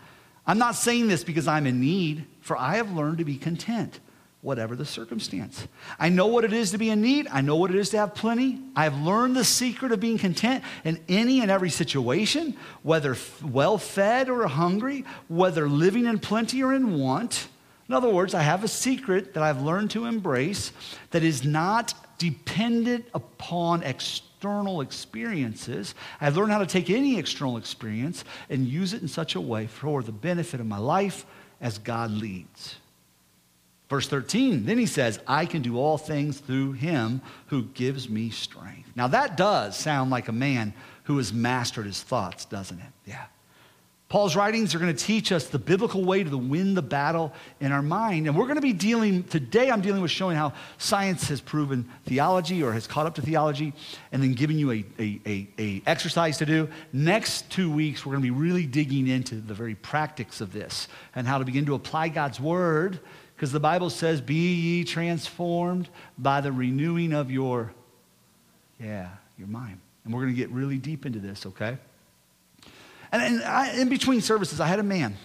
[0.45, 4.01] I'm not saying this because I'm in need, for I have learned to be content
[4.41, 5.67] whatever the circumstance.
[5.99, 7.27] I know what it is to be in need.
[7.31, 8.61] I know what it is to have plenty.
[8.77, 13.79] I have learned the secret of being content in any and every situation, whether well
[13.79, 17.49] fed or hungry, whether living in plenty or in want.
[17.89, 20.73] In other words, I have a secret that I've learned to embrace
[21.11, 25.95] that is not dependent upon external experiences.
[26.21, 29.67] I've learned how to take any external experience and use it in such a way
[29.67, 31.27] for the benefit of my life
[31.61, 32.77] as God leads.
[33.89, 38.29] Verse 13, then he says, I can do all things through him who gives me
[38.29, 38.91] strength.
[38.95, 40.75] Now that does sound like a man
[41.05, 42.93] who has mastered his thoughts, doesn't it?
[43.07, 43.25] Yeah.
[44.11, 47.73] Paul's writings are going to teach us the biblical way to win the battle in
[47.73, 48.27] our mind.
[48.27, 51.87] And we're going to be dealing, today I'm dealing with showing how science has proven
[52.07, 53.75] theology or has caught up to theology
[54.11, 56.71] and then giving you a, a, a, a exercise to do.
[56.91, 60.89] Next two weeks, we're going to be really digging into the very practice of this
[61.15, 63.01] and how to begin to apply God's word
[63.39, 67.73] because the Bible says, Be ye transformed by the renewing of your,
[68.81, 69.79] yeah, your mind.
[70.05, 71.79] And we're going to get really deep into this, okay?
[73.13, 75.17] And, and I, in between services, I had a man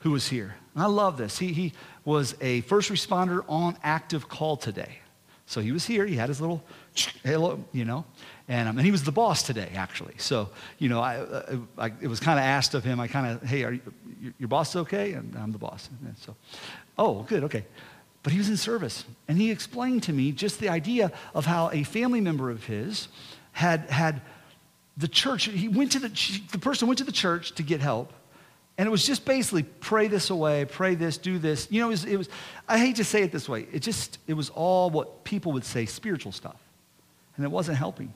[0.00, 0.54] who was here.
[0.74, 1.36] And I love this.
[1.36, 1.72] He, he
[2.04, 5.00] was a first responder on active call today.
[5.46, 6.06] So he was here.
[6.06, 6.62] He had his little
[7.24, 8.04] hello, you know,
[8.46, 10.14] and, um, and he was the boss today, actually.
[10.18, 13.00] So, you know, I, uh, I it was kind of asked of him.
[13.00, 13.80] I kind of, hey, are you,
[14.38, 15.12] your boss is okay?
[15.12, 15.88] And I'm the boss.
[16.04, 16.34] And so,
[16.98, 17.64] Oh, good, okay.
[18.22, 19.04] But he was in service.
[19.28, 23.08] And he explained to me just the idea of how a family member of his
[23.52, 24.20] had, had
[24.96, 28.12] the church, he went to the, the person went to the church to get help.
[28.78, 31.66] And it was just basically pray this away, pray this, do this.
[31.70, 32.28] You know, it was, it was,
[32.68, 33.66] I hate to say it this way.
[33.72, 36.60] It just, it was all what people would say spiritual stuff.
[37.36, 38.12] And it wasn't helping.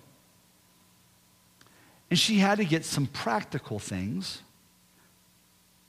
[2.10, 4.42] And she had to get some practical things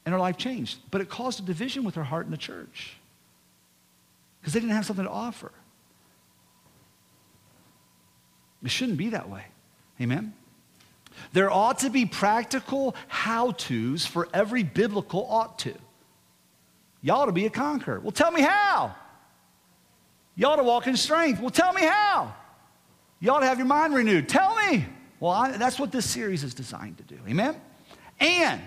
[0.05, 0.79] and her life changed.
[0.89, 2.97] But it caused a division with her heart in the church
[4.39, 5.51] because they didn't have something to offer.
[8.63, 9.45] It shouldn't be that way.
[9.99, 10.33] Amen?
[11.33, 15.73] There ought to be practical how to's for every biblical ought to.
[17.01, 17.99] You ought to be a conqueror.
[17.99, 18.95] Well, tell me how.
[20.35, 21.39] You ought to walk in strength.
[21.41, 22.33] Well, tell me how.
[23.19, 24.29] You ought to have your mind renewed.
[24.29, 24.85] Tell me.
[25.19, 27.17] Well, I, that's what this series is designed to do.
[27.27, 27.55] Amen?
[28.19, 28.61] And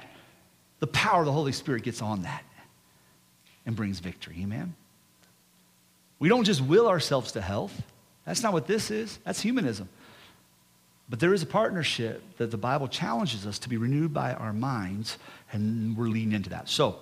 [0.80, 2.44] the power of the Holy Spirit gets on that
[3.66, 4.36] and brings victory.
[4.40, 4.74] Amen?
[6.18, 7.82] We don't just will ourselves to health.
[8.24, 9.18] That's not what this is.
[9.24, 9.88] That's humanism.
[11.08, 14.52] But there is a partnership that the Bible challenges us to be renewed by our
[14.52, 15.18] minds,
[15.52, 16.68] and we're leaning into that.
[16.68, 16.98] So,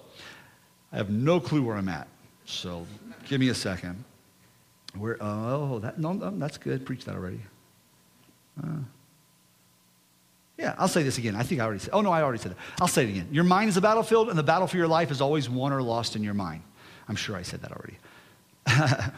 [0.92, 2.08] I have no clue where I'm at.
[2.44, 2.86] So,
[3.28, 4.04] give me a second.
[4.96, 5.16] Where?
[5.20, 6.84] Oh, that no, no that's good.
[6.84, 7.40] Preach that already.
[8.62, 8.78] Uh,
[10.62, 11.34] yeah, I'll say this again.
[11.34, 11.90] I think I already said.
[11.92, 12.58] Oh no, I already said that.
[12.80, 13.26] I'll say it again.
[13.32, 15.82] Your mind is a battlefield, and the battle for your life is always won or
[15.82, 16.62] lost in your mind.
[17.08, 17.98] I'm sure I said that already.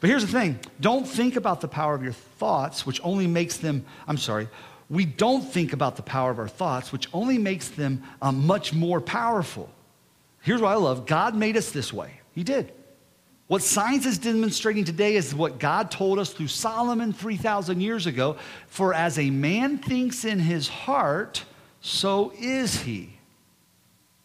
[0.00, 3.58] but here's the thing: don't think about the power of your thoughts, which only makes
[3.58, 3.84] them.
[4.08, 4.48] I'm sorry.
[4.88, 8.72] We don't think about the power of our thoughts, which only makes them um, much
[8.72, 9.68] more powerful.
[10.40, 12.20] Here's what I love God made us this way.
[12.34, 12.72] He did.
[13.48, 18.36] What science is demonstrating today is what God told us through Solomon 3,000 years ago
[18.66, 21.44] For as a man thinks in his heart,
[21.80, 23.12] so is he.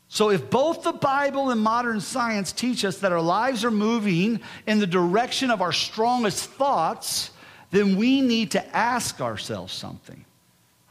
[0.07, 4.41] So, if both the Bible and modern science teach us that our lives are moving
[4.67, 7.31] in the direction of our strongest thoughts,
[7.69, 10.25] then we need to ask ourselves something.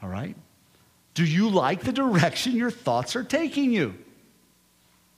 [0.01, 0.35] All right?
[1.13, 3.89] Do you like the direction your thoughts are taking you?
[3.89, 3.97] Do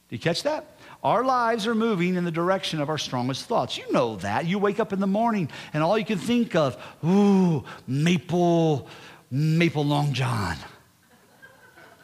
[0.10, 0.73] you catch that?
[1.04, 3.78] Our lives are moving in the direction of our strongest thoughts.
[3.78, 4.46] You know that.
[4.46, 8.88] You wake up in the morning and all you can think of, ooh, maple,
[9.30, 10.56] maple long john.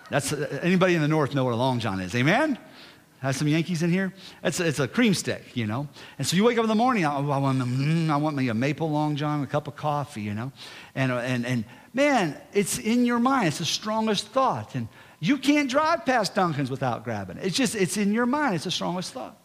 [0.09, 2.13] That's anybody in the north know what a long john is.
[2.13, 2.57] Amen?
[3.19, 4.13] Have some Yankees in here?
[4.43, 5.87] It's a, it's a cream stick, you know?
[6.17, 8.47] And so you wake up in the morning, I, I, want, mm, I want me
[8.47, 10.51] a maple long john, a cup of coffee, you know?
[10.95, 13.49] And, and, and man, it's in your mind.
[13.49, 14.73] It's the strongest thought.
[14.75, 14.87] And
[15.19, 17.45] you can't drive past Dunkin's without grabbing it.
[17.45, 18.55] It's just, it's in your mind.
[18.55, 19.37] It's the strongest thought.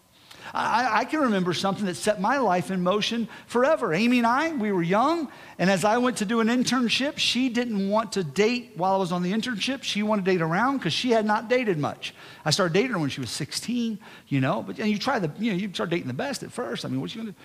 [0.52, 3.92] I, I, can remember something that set my life in motion forever.
[3.92, 7.48] Amy and I, we were young, and as I went to do an internship, she
[7.48, 9.82] didn't want to date while I was on the internship.
[9.82, 12.14] She wanted to date around because she had not dated much.
[12.44, 15.30] I started dating her when she was 16, you know, but and you try the,
[15.38, 16.84] you know, you start dating the best at first.
[16.84, 17.38] I mean, what's you gonna do?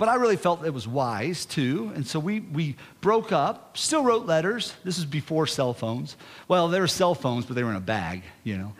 [0.00, 1.92] But I really felt it was wise too.
[1.94, 4.72] And so we, we broke up, still wrote letters.
[4.82, 6.16] This is before cell phones.
[6.48, 8.72] Well, there were cell phones, but they were in a bag, you know.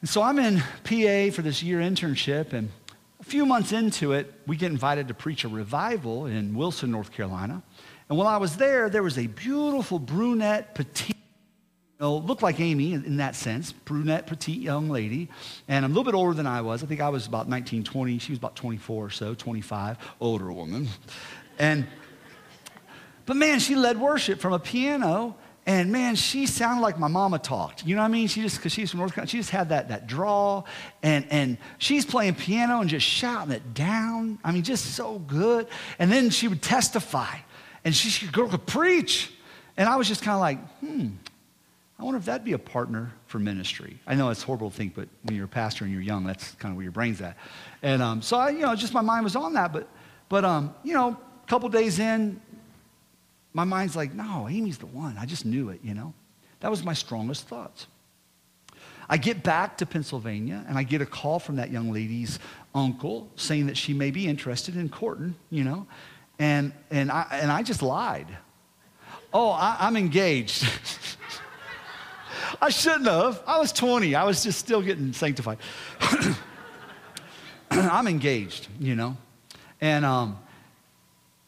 [0.00, 2.70] And so I'm in PA for this year internship, and
[3.18, 7.10] a few months into it, we get invited to preach a revival in Wilson, North
[7.10, 7.64] Carolina.
[8.08, 11.16] And while I was there, there was a beautiful brunette, petite,
[12.00, 15.28] know, looked like Amy in that sense, brunette, petite young lady,
[15.68, 16.82] and a little bit older than I was.
[16.82, 18.18] I think I was about 19, 20.
[18.18, 20.88] She was about 24 or so, 25, older woman.
[21.58, 21.86] And,
[23.26, 25.36] but man, she led worship from a piano
[25.66, 27.86] and man, she sounded like my mama talked.
[27.86, 28.28] You know what I mean?
[28.28, 30.64] She just, because she's from North Carolina, she just had that, that draw.
[31.02, 34.38] And, and she's playing piano and just shouting it down.
[34.42, 35.68] I mean, just so good.
[35.98, 37.36] And then she would testify.
[37.84, 39.32] And she, she girl could preach.
[39.76, 41.08] And I was just kind of like, hmm,
[42.00, 43.98] I wonder if that'd be a partner for ministry.
[44.06, 46.52] I know it's horrible to think, but when you're a pastor and you're young, that's
[46.52, 47.36] kind of where your brain's at.
[47.82, 49.70] And um, so, I, you know, just my mind was on that.
[49.70, 49.86] But,
[50.30, 52.40] but um, you know, a couple days in,
[53.52, 55.18] my mind's like, no, Amy's the one.
[55.18, 56.14] I just knew it, you know?
[56.60, 57.86] That was my strongest thoughts.
[59.06, 62.38] I get back to Pennsylvania and I get a call from that young lady's
[62.74, 65.86] uncle saying that she may be interested in courting, you know?
[66.38, 68.28] And, and, I, and I just lied.
[69.34, 70.66] Oh, I, am engaged.
[72.60, 73.42] I shouldn't have.
[73.46, 74.14] I was 20.
[74.14, 75.58] I was just still getting sanctified.
[77.70, 79.16] I'm engaged, you know?
[79.80, 80.38] And um,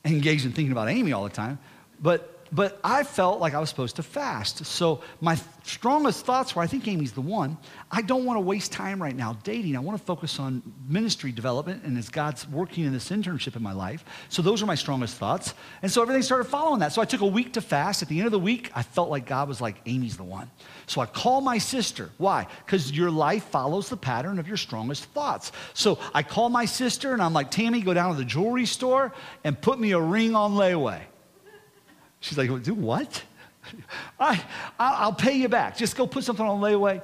[0.05, 1.59] engaged in thinking about Amy all the time.
[2.01, 4.67] But but I felt like I was supposed to fast.
[4.67, 7.57] So my strongest thoughts were I think Amy's the one.
[7.91, 9.75] I don't want to waste time right now dating.
[9.75, 13.63] I want to focus on ministry development and as God's working in this internship in
[13.63, 14.05] my life.
[14.29, 15.55] So those were my strongest thoughts.
[15.81, 16.93] And so everything started following that.
[16.93, 18.03] So I took a week to fast.
[18.03, 20.51] At the end of the week, I felt like God was like, Amy's the one.
[20.87, 22.11] So I called my sister.
[22.19, 22.47] Why?
[22.67, 25.53] Because your life follows the pattern of your strongest thoughts.
[25.73, 29.13] So I call my sister and I'm like, Tammy, go down to the jewelry store
[29.43, 31.01] and put me a ring on layaway.
[32.23, 33.23] She's like, do what?
[34.21, 34.43] I,
[34.79, 35.77] I'll pay you back.
[35.77, 37.03] Just go put something on layaway.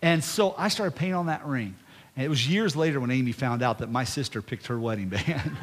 [0.00, 1.74] And so I started paying on that ring.
[2.16, 5.08] And it was years later when Amy found out that my sister picked her wedding
[5.10, 5.56] band.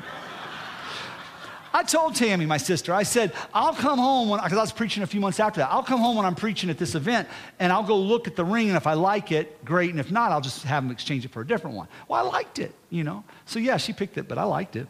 [1.74, 5.04] I told Tammy, my sister, I said, I'll come home when, because I was preaching
[5.04, 5.70] a few months after that.
[5.72, 8.44] I'll come home when I'm preaching at this event and I'll go look at the
[8.44, 8.68] ring.
[8.68, 9.92] And if I like it, great.
[9.92, 11.88] And if not, I'll just have them exchange it for a different one.
[12.10, 13.24] Well, I liked it, you know.
[13.46, 14.88] So yeah, she picked it, but I liked it.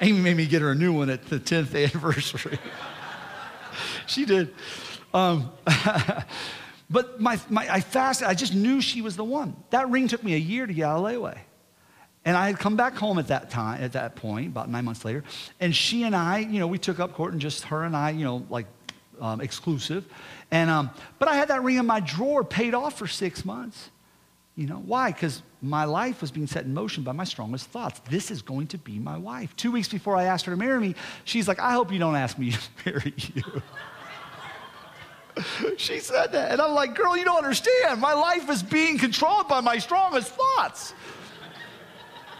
[0.00, 2.58] Amy made me get her a new one at the 10th anniversary.
[4.06, 4.54] she did.
[5.14, 5.50] Um,
[6.90, 8.28] but my, my, I fasted.
[8.28, 9.56] I just knew she was the one.
[9.70, 11.38] That ring took me a year to get out of layaway.
[12.24, 15.04] And I had come back home at that time, at that point, about nine months
[15.04, 15.22] later.
[15.60, 18.10] And she and I, you know, we took up court and just her and I,
[18.10, 18.66] you know, like
[19.20, 20.04] um, exclusive.
[20.50, 23.90] And, um, but I had that ring in my drawer paid off for six months.
[24.56, 25.12] You know, why?
[25.12, 28.00] Because my life was being set in motion by my strongest thoughts.
[28.08, 29.54] This is going to be my wife.
[29.54, 32.16] Two weeks before I asked her to marry me, she's like, I hope you don't
[32.16, 33.42] ask me to marry you.
[35.76, 36.52] she said that.
[36.52, 38.00] And I'm like, girl, you don't understand.
[38.00, 40.94] My life is being controlled by my strongest thoughts.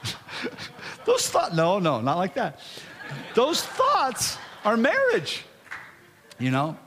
[1.05, 2.61] Those thoughts, no, no, not like that.
[3.35, 5.45] Those thoughts are marriage,
[6.39, 6.79] you know?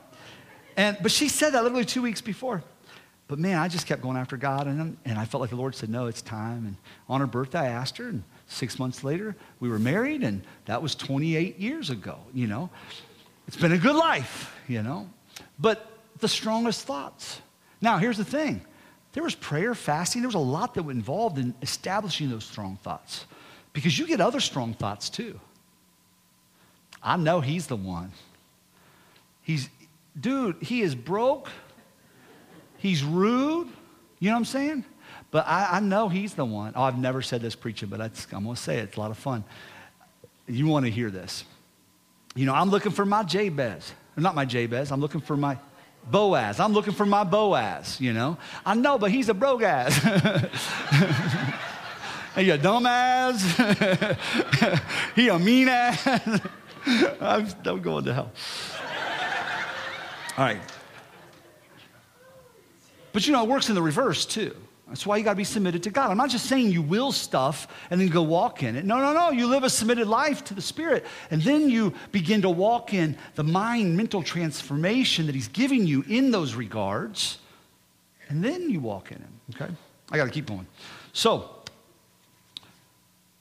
[0.76, 2.64] And, but she said that literally two weeks before.
[3.30, 5.76] But man, I just kept going after God, and, and I felt like the Lord
[5.76, 6.66] said, No, it's time.
[6.66, 6.76] And
[7.08, 10.82] on her birthday, I asked her, and six months later, we were married, and that
[10.82, 12.70] was 28 years ago, you know.
[13.46, 15.08] It's been a good life, you know.
[15.60, 17.40] But the strongest thoughts.
[17.80, 18.62] Now, here's the thing
[19.12, 22.78] there was prayer, fasting, there was a lot that was involved in establishing those strong
[22.82, 23.26] thoughts
[23.72, 25.38] because you get other strong thoughts too.
[27.00, 28.10] I know he's the one.
[29.40, 29.68] He's,
[30.20, 31.48] dude, he is broke
[32.80, 33.68] He's rude.
[34.18, 34.84] You know what I'm saying?
[35.30, 36.72] But I, I know he's the one.
[36.74, 38.84] Oh, I've never said this preaching, but I'm going to say it.
[38.84, 39.44] It's a lot of fun.
[40.48, 41.44] You want to hear this.
[42.34, 43.92] You know, I'm looking for my Jabez.
[44.16, 44.90] Not my Jabez.
[44.90, 45.58] I'm looking for my
[46.10, 46.58] Boaz.
[46.58, 48.38] I'm looking for my Boaz, you know.
[48.64, 49.92] I know, but he's a brogaz.
[52.34, 53.40] hey, you a dumbass.
[55.14, 56.06] he a mean ass.
[57.20, 58.32] I'm, I'm going to hell.
[60.38, 60.60] All right.
[63.12, 64.54] But you know, it works in the reverse too.
[64.90, 66.10] That's why you got to be submitted to God.
[66.10, 68.84] I'm not just saying you will stuff and then go walk in it.
[68.84, 69.30] No, no, no.
[69.30, 71.06] You live a submitted life to the Spirit.
[71.30, 76.04] And then you begin to walk in the mind mental transformation that He's giving you
[76.08, 77.38] in those regards.
[78.28, 79.40] And then you walk in Him.
[79.54, 79.72] Okay?
[80.10, 80.66] I got to keep going.
[81.12, 81.50] So,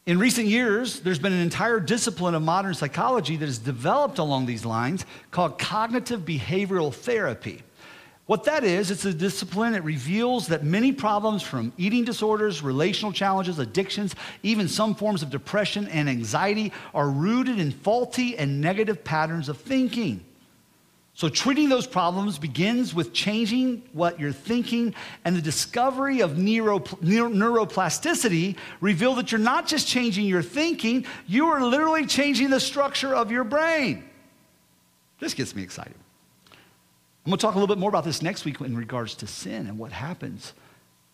[0.05, 4.45] in recent years, there's been an entire discipline of modern psychology that has developed along
[4.45, 7.63] these lines called cognitive behavioral therapy.
[8.29, 13.11] What that is, it's a discipline that reveals that many problems from eating disorders, relational
[13.11, 14.13] challenges, addictions,
[14.43, 19.57] even some forms of depression and anxiety are rooted in faulty and negative patterns of
[19.57, 20.23] thinking.
[21.15, 24.93] So, treating those problems begins with changing what you're thinking,
[25.25, 31.47] and the discovery of neuro, neuroplasticity reveal that you're not just changing your thinking, you
[31.47, 34.07] are literally changing the structure of your brain.
[35.19, 35.95] This gets me excited.
[37.29, 39.27] I'm going to talk a little bit more about this next week in regards to
[39.27, 40.53] sin and what happens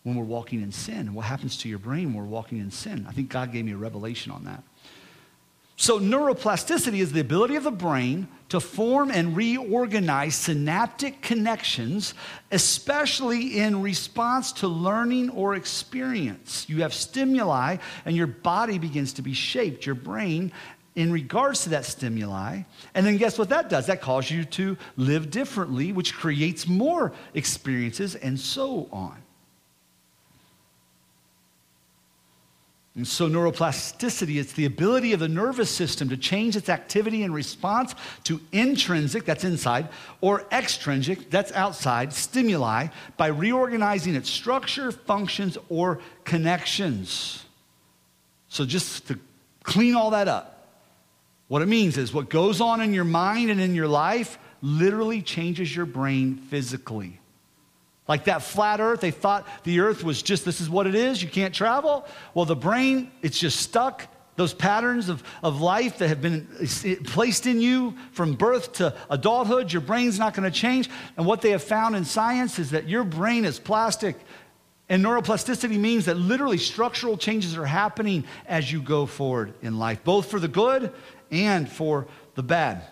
[0.02, 2.70] when we're walking in sin and what happens to your brain when we're walking in
[2.70, 3.04] sin.
[3.06, 4.62] I think God gave me a revelation on that.
[5.76, 12.14] So, neuroplasticity is the ability of the brain to form and reorganize synaptic connections,
[12.50, 16.66] especially in response to learning or experience.
[16.66, 19.84] You have stimuli, and your body begins to be shaped.
[19.84, 20.50] Your brain
[20.96, 22.62] in regards to that stimuli.
[22.94, 23.86] And then guess what that does?
[23.86, 29.22] That causes you to live differently, which creates more experiences and so on.
[32.96, 37.30] And so, neuroplasticity, it's the ability of the nervous system to change its activity in
[37.30, 37.94] response
[38.24, 39.90] to intrinsic, that's inside,
[40.22, 42.86] or extrinsic, that's outside, stimuli
[43.18, 47.44] by reorganizing its structure, functions, or connections.
[48.48, 49.18] So, just to
[49.62, 50.55] clean all that up,
[51.48, 55.22] what it means is what goes on in your mind and in your life literally
[55.22, 57.20] changes your brain physically.
[58.08, 61.22] Like that flat earth, they thought the earth was just this is what it is,
[61.22, 62.06] you can't travel.
[62.34, 64.08] Well, the brain, it's just stuck.
[64.36, 66.46] Those patterns of, of life that have been
[67.04, 70.90] placed in you from birth to adulthood, your brain's not going to change.
[71.16, 74.16] And what they have found in science is that your brain is plastic.
[74.88, 80.04] And neuroplasticity means that literally structural changes are happening as you go forward in life,
[80.04, 80.92] both for the good
[81.30, 82.82] and for the bad.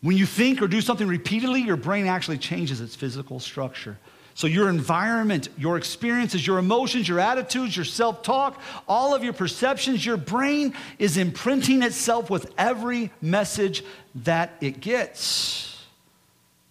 [0.00, 3.98] When you think or do something repeatedly, your brain actually changes its physical structure.
[4.36, 9.32] So, your environment, your experiences, your emotions, your attitudes, your self talk, all of your
[9.32, 13.84] perceptions, your brain is imprinting itself with every message
[14.16, 15.84] that it gets.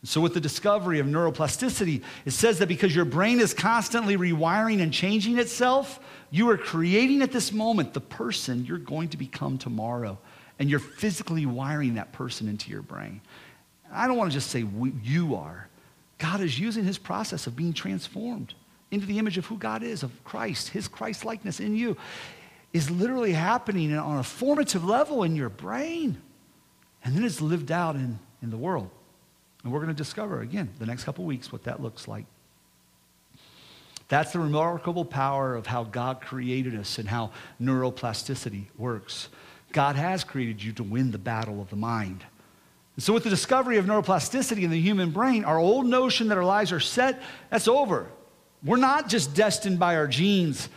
[0.04, 4.82] So, with the discovery of neuroplasticity, it says that because your brain is constantly rewiring
[4.82, 6.02] and changing itself,
[6.34, 10.18] you are creating at this moment the person you're going to become tomorrow.
[10.58, 13.22] And you're physically wiring that person into your brain.
[13.92, 14.66] I don't want to just say
[15.04, 15.68] you are.
[16.18, 18.56] God is using his process of being transformed
[18.90, 21.98] into the image of who God is, of Christ, his Christ likeness in you,
[22.72, 26.20] is literally happening on a formative level in your brain.
[27.04, 28.90] And then it's lived out in, in the world.
[29.64, 32.26] And we're going to discover again the next couple weeks what that looks like.
[34.08, 37.32] That's the remarkable power of how God created us and how
[37.62, 39.30] neuroplasticity works.
[39.72, 42.24] God has created you to win the battle of the mind.
[42.96, 46.38] And so, with the discovery of neuroplasticity in the human brain, our old notion that
[46.38, 48.08] our lives are set, that's over.
[48.64, 50.70] We're not just destined by our genes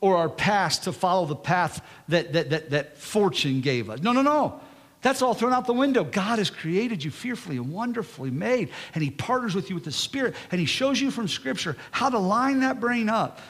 [0.00, 4.00] or our past to follow the path that, that, that, that fortune gave us.
[4.00, 4.60] No, no, no.
[5.08, 6.04] That's all thrown out the window.
[6.04, 9.90] God has created you fearfully and wonderfully made, and He partners with you with the
[9.90, 13.40] Spirit, and He shows you from Scripture how to line that brain up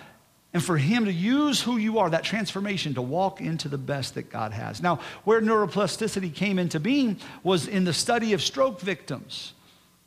[0.55, 4.15] and for Him to use who you are, that transformation, to walk into the best
[4.15, 4.81] that God has.
[4.81, 9.53] Now, where neuroplasticity came into being was in the study of stroke victims.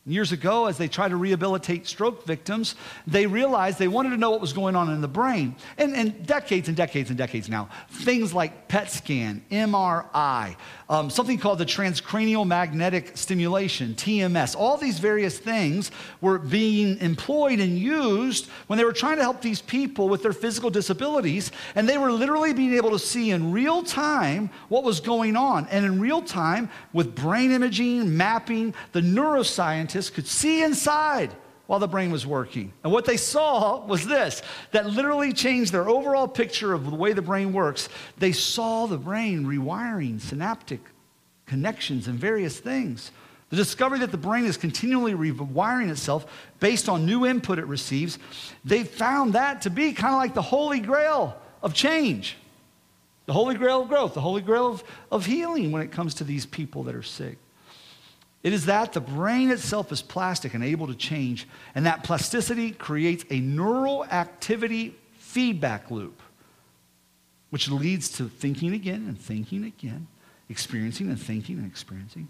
[0.08, 2.74] Years ago, as they tried to rehabilitate stroke victims,
[3.06, 5.56] they realized they wanted to know what was going on in the brain.
[5.78, 10.56] And, and decades and decades and decades now, things like PET scan, MRI,
[10.89, 17.60] um, something called the transcranial magnetic stimulation, TMS, all these various things were being employed
[17.60, 21.52] and used when they were trying to help these people with their physical disabilities.
[21.76, 25.68] And they were literally being able to see in real time what was going on.
[25.68, 31.32] And in real time, with brain imaging, mapping, the neuroscientists, scientists could see inside
[31.68, 32.72] while the brain was working.
[32.84, 37.14] And what they saw was this that literally changed their overall picture of the way
[37.14, 37.89] the brain works.
[38.18, 40.80] They saw the brain rewiring synaptic
[41.46, 43.12] connections and various things.
[43.50, 46.26] The discovery that the brain is continually rewiring itself
[46.62, 48.18] based on new input it receives,
[48.64, 52.38] they found that to be kind of like the holy grail of change,
[53.26, 56.24] the holy grail of growth, the holy grail of, of healing when it comes to
[56.24, 57.38] these people that are sick.
[58.44, 62.72] It is that the brain itself is plastic and able to change, and that plasticity
[62.72, 66.22] creates a neural activity feedback loop,
[67.52, 70.08] which leads to thinking again and thinking again,
[70.50, 72.28] experiencing and thinking and experiencing.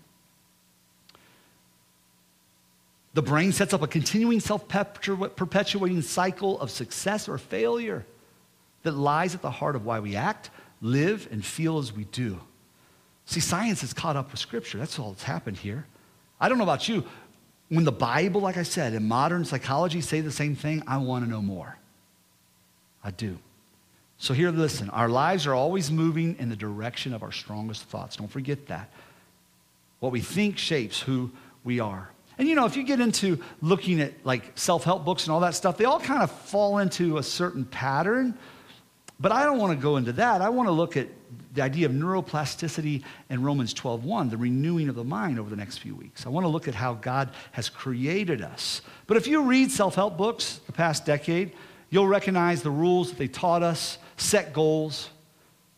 [3.14, 8.06] The brain sets up a continuing self perpetuating cycle of success or failure
[8.84, 10.50] that lies at the heart of why we act,
[10.82, 12.40] live, and feel as we do.
[13.26, 14.78] See, science has caught up with Scripture.
[14.78, 15.86] That's all that's happened here.
[16.42, 17.06] I don't know about you.
[17.70, 21.24] When the Bible, like I said, and modern psychology say the same thing, I want
[21.24, 21.78] to know more.
[23.04, 23.38] I do.
[24.18, 24.90] So here, listen.
[24.90, 28.18] Our lives are always moving in the direction of our strongest thoughts.
[28.18, 28.92] Don't forget that.
[30.00, 31.32] What we think shapes who
[31.64, 32.10] we are.
[32.38, 35.42] And you know, if you get into looking at like self help books and all
[35.42, 38.38] that stuff, they all kind of fall into a certain pattern.
[39.22, 40.42] But I don't want to go into that.
[40.42, 41.08] I want to look at
[41.54, 45.78] the idea of neuroplasticity and Romans 12:1, the renewing of the mind over the next
[45.78, 46.26] few weeks.
[46.26, 48.82] I want to look at how God has created us.
[49.06, 51.52] But if you read self-help books the past decade,
[51.90, 55.10] you'll recognize the rules that they taught us, set goals,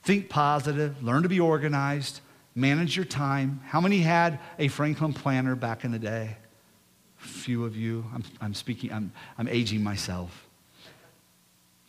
[0.04, 2.22] think positive, learn to be organized,
[2.56, 3.60] manage your time.
[3.66, 6.38] How many had a Franklin planner back in the day?
[7.18, 8.06] Few of you.
[8.14, 10.48] I'm, I'm speaking, I'm, I'm aging myself.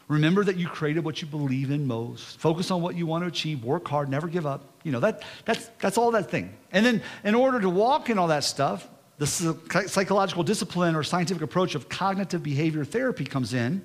[0.08, 2.38] Remember that you created what you believe in most.
[2.38, 3.64] Focus on what you want to achieve.
[3.64, 4.08] Work hard.
[4.08, 4.74] Never give up.
[4.82, 6.54] You know, that, that's, that's all that thing.
[6.72, 8.86] And then, in order to walk in all that stuff,
[9.16, 13.84] the psychological discipline or scientific approach of cognitive behavior therapy comes in.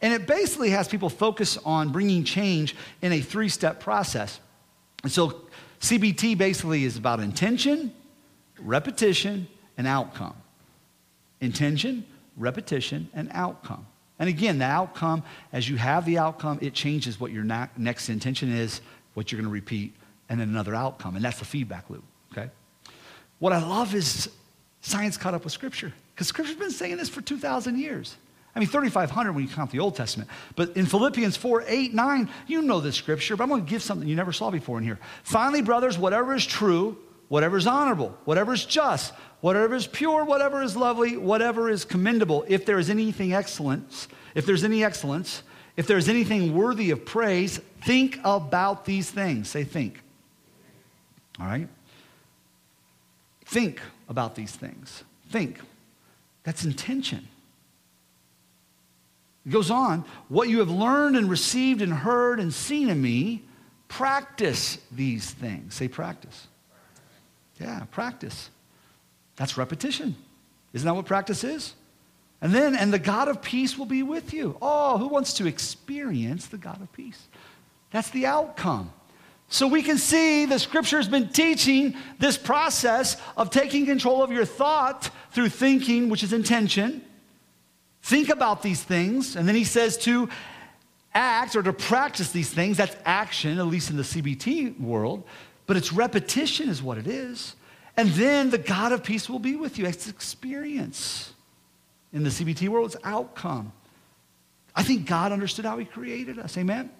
[0.00, 4.40] And it basically has people focus on bringing change in a three step process.
[5.02, 5.42] And so,
[5.80, 7.92] CBT basically is about intention,
[8.58, 10.34] repetition, and outcome.
[11.40, 12.04] Intention,
[12.36, 13.86] repetition, and outcome.
[14.18, 18.52] And again, the outcome, as you have the outcome, it changes what your next intention
[18.52, 18.80] is,
[19.14, 19.94] what you're going to repeat,
[20.28, 21.16] and then another outcome.
[21.16, 22.50] And that's the feedback loop, okay?
[23.38, 24.28] What I love is
[24.80, 28.16] science caught up with Scripture, because Scripture's been saying this for 2,000 years.
[28.56, 30.28] I mean, 3,500 when you count the Old Testament.
[30.56, 33.82] But in Philippians 4, 8, 9, you know this scripture, but I'm going to give
[33.82, 34.98] something you never saw before in here.
[35.22, 36.96] Finally, brothers, whatever is true,
[37.28, 42.44] whatever is honorable, whatever is just, whatever is pure, whatever is lovely, whatever is commendable,
[42.48, 45.42] if there is anything excellence, if there's any excellence,
[45.76, 49.48] if there's anything worthy of praise, think about these things.
[49.48, 50.02] Say, think.
[51.38, 51.68] All right?
[53.46, 55.04] Think about these things.
[55.30, 55.60] Think.
[56.42, 57.28] That's intention.
[59.46, 63.44] It goes on, what you have learned and received and heard and seen in me,
[63.86, 65.74] practice these things.
[65.74, 66.47] Say, practice.
[67.60, 68.50] Yeah, practice.
[69.36, 70.16] That's repetition.
[70.72, 71.74] Isn't that what practice is?
[72.40, 74.56] And then, and the God of peace will be with you.
[74.62, 77.26] Oh, who wants to experience the God of peace?
[77.90, 78.92] That's the outcome.
[79.48, 84.30] So we can see the scripture has been teaching this process of taking control of
[84.30, 87.02] your thought through thinking, which is intention.
[88.02, 89.36] Think about these things.
[89.36, 90.28] And then he says to
[91.14, 92.76] act or to practice these things.
[92.76, 95.24] That's action, at least in the CBT world.
[95.68, 97.54] But it's repetition, is what it is.
[97.96, 99.84] And then the God of peace will be with you.
[99.86, 101.32] It's experience.
[102.12, 103.70] In the CBT world, it's outcome.
[104.74, 106.56] I think God understood how He created us.
[106.56, 106.90] Amen?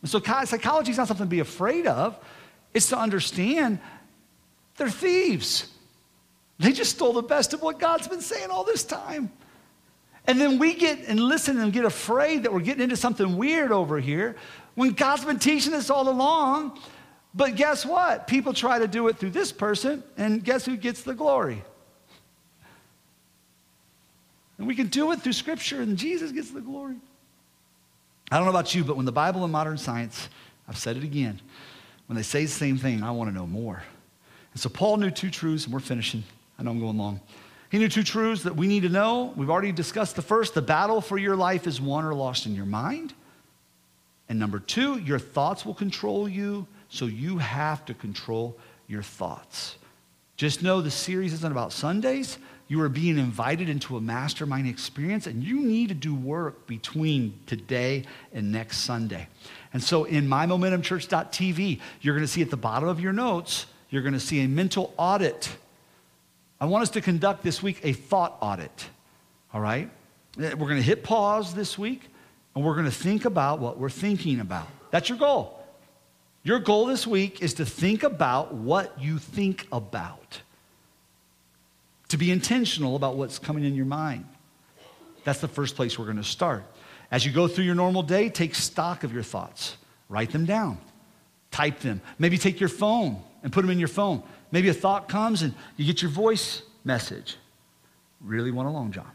[0.00, 2.18] And so psychology is not something to be afraid of,
[2.72, 3.78] it's to understand
[4.76, 5.68] they're thieves.
[6.58, 9.30] They just stole the best of what God's been saying all this time.
[10.26, 13.72] And then we get and listen and get afraid that we're getting into something weird
[13.72, 14.36] over here
[14.74, 16.78] when God's been teaching us all along.
[17.34, 18.26] But guess what?
[18.26, 21.62] People try to do it through this person, and guess who gets the glory?
[24.58, 26.96] And we can do it through Scripture, and Jesus gets the glory.
[28.30, 30.28] I don't know about you, but when the Bible and modern science,
[30.68, 31.40] I've said it again,
[32.06, 33.82] when they say the same thing, I want to know more.
[34.52, 36.24] And so Paul knew two truths, and we're finishing.
[36.58, 37.20] I know I'm going long.
[37.70, 39.32] He knew two truths that we need to know.
[39.36, 42.56] We've already discussed the first the battle for your life is won or lost in
[42.56, 43.14] your mind.
[44.28, 49.76] And number two, your thoughts will control you so you have to control your thoughts.
[50.36, 52.38] Just know the series isn't about Sundays.
[52.66, 57.38] You are being invited into a mastermind experience, and you need to do work between
[57.46, 59.28] today and next Sunday.
[59.72, 64.02] And so, in mymomentumchurch.tv, you're going to see at the bottom of your notes, you're
[64.02, 65.48] going to see a mental audit.
[66.60, 68.88] I want us to conduct this week a thought audit.
[69.52, 69.90] All right?
[70.36, 72.08] We're going to hit pause this week,
[72.54, 74.68] and we're going to think about what we're thinking about.
[74.90, 75.59] That's your goal.
[76.42, 80.40] Your goal this week is to think about what you think about,
[82.08, 84.24] to be intentional about what's coming in your mind.
[85.24, 86.64] That's the first place we're going to start.
[87.10, 89.76] As you go through your normal day, take stock of your thoughts,
[90.08, 90.78] write them down.
[91.50, 92.00] Type them.
[92.18, 94.22] Maybe take your phone and put them in your phone.
[94.52, 97.36] Maybe a thought comes and you get your voice message.
[98.20, 99.10] Really want a long john.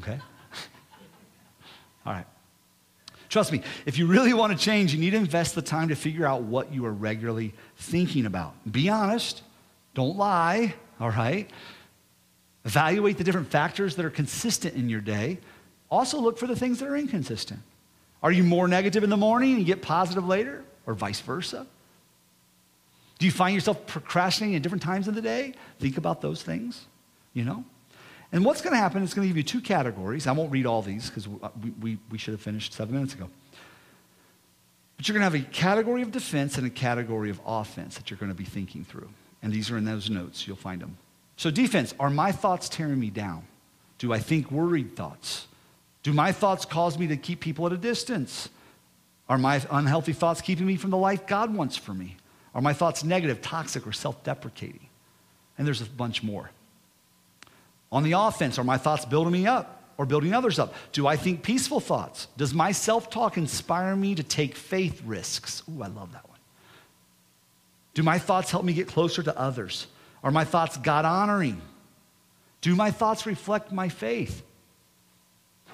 [0.00, 0.18] Okay?
[2.06, 2.26] All right.
[3.36, 5.94] Trust me, if you really want to change, you need to invest the time to
[5.94, 8.54] figure out what you are regularly thinking about.
[8.72, 9.42] Be honest.
[9.92, 11.50] Don't lie, all right?
[12.64, 15.36] Evaluate the different factors that are consistent in your day.
[15.90, 17.60] Also, look for the things that are inconsistent.
[18.22, 21.66] Are you more negative in the morning and get positive later, or vice versa?
[23.18, 25.52] Do you find yourself procrastinating at different times of the day?
[25.78, 26.86] Think about those things,
[27.34, 27.66] you know?
[28.32, 30.26] And what's going to happen is going to give you two categories.
[30.26, 33.14] I won't read all these because uh, we, we, we should have finished seven minutes
[33.14, 33.28] ago.
[34.96, 38.10] But you're going to have a category of defense and a category of offense that
[38.10, 39.08] you're going to be thinking through.
[39.42, 40.46] And these are in those notes.
[40.46, 40.96] You'll find them.
[41.36, 43.44] So, defense are my thoughts tearing me down?
[43.98, 45.46] Do I think worried thoughts?
[46.02, 48.48] Do my thoughts cause me to keep people at a distance?
[49.28, 52.16] Are my unhealthy thoughts keeping me from the life God wants for me?
[52.54, 54.88] Are my thoughts negative, toxic, or self deprecating?
[55.58, 56.50] And there's a bunch more.
[57.92, 60.74] On the offense, are my thoughts building me up or building others up?
[60.92, 62.28] Do I think peaceful thoughts?
[62.36, 65.62] Does my self talk inspire me to take faith risks?
[65.68, 66.38] Ooh, I love that one.
[67.94, 69.86] Do my thoughts help me get closer to others?
[70.22, 71.60] Are my thoughts God honoring?
[72.60, 74.42] Do my thoughts reflect my faith?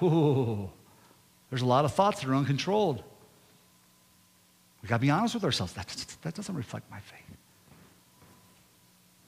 [0.01, 0.69] Ooh,
[1.49, 3.03] there's a lot of thoughts that are uncontrolled.
[4.81, 5.73] We got to be honest with ourselves.
[5.73, 5.87] That,
[6.21, 7.37] that doesn't reflect my faith.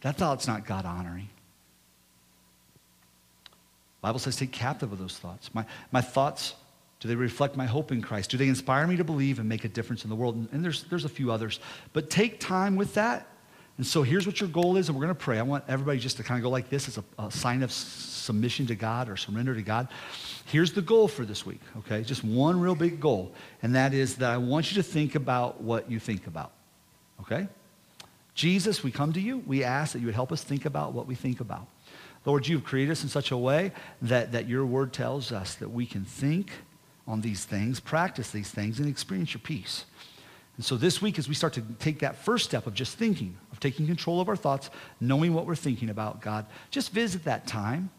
[0.01, 1.29] That thought's not God honoring.
[4.05, 5.49] Bible says take captive of those thoughts.
[5.55, 6.53] My, my thoughts,
[6.99, 8.29] do they reflect my hope in Christ?
[8.29, 10.35] Do they inspire me to believe and make a difference in the world?
[10.35, 11.59] And, and there's, there's a few others.
[11.91, 13.25] But take time with that.
[13.77, 15.39] And so here's what your goal is, and we're going to pray.
[15.39, 17.71] I want everybody just to kind of go like this as a, a sign of
[17.71, 19.87] submission to God or surrender to God.
[20.45, 22.03] Here's the goal for this week, okay?
[22.03, 23.33] Just one real big goal,
[23.63, 26.51] and that is that I want you to think about what you think about,
[27.21, 27.47] okay?
[28.35, 29.39] Jesus, we come to you.
[29.47, 31.65] We ask that you would help us think about what we think about.
[32.25, 33.71] Lord, you've created us in such a way
[34.01, 36.51] that, that your word tells us that we can think
[37.07, 39.85] on these things, practice these things, and experience your peace.
[40.57, 43.37] And so this week, as we start to take that first step of just thinking,
[43.51, 44.69] of taking control of our thoughts,
[44.99, 47.89] knowing what we're thinking about, God, just visit that time.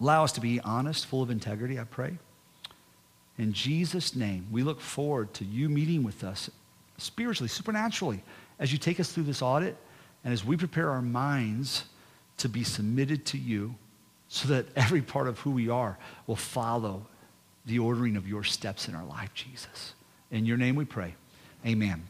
[0.00, 2.18] Allow us to be honest, full of integrity, I pray.
[3.38, 6.50] In Jesus' name, we look forward to you meeting with us
[6.98, 8.22] spiritually, supernaturally,
[8.58, 9.76] as you take us through this audit
[10.24, 11.84] and as we prepare our minds
[12.40, 13.76] to be submitted to you
[14.28, 17.06] so that every part of who we are will follow
[17.66, 19.92] the ordering of your steps in our life, Jesus.
[20.30, 21.16] In your name we pray.
[21.66, 22.02] Amen.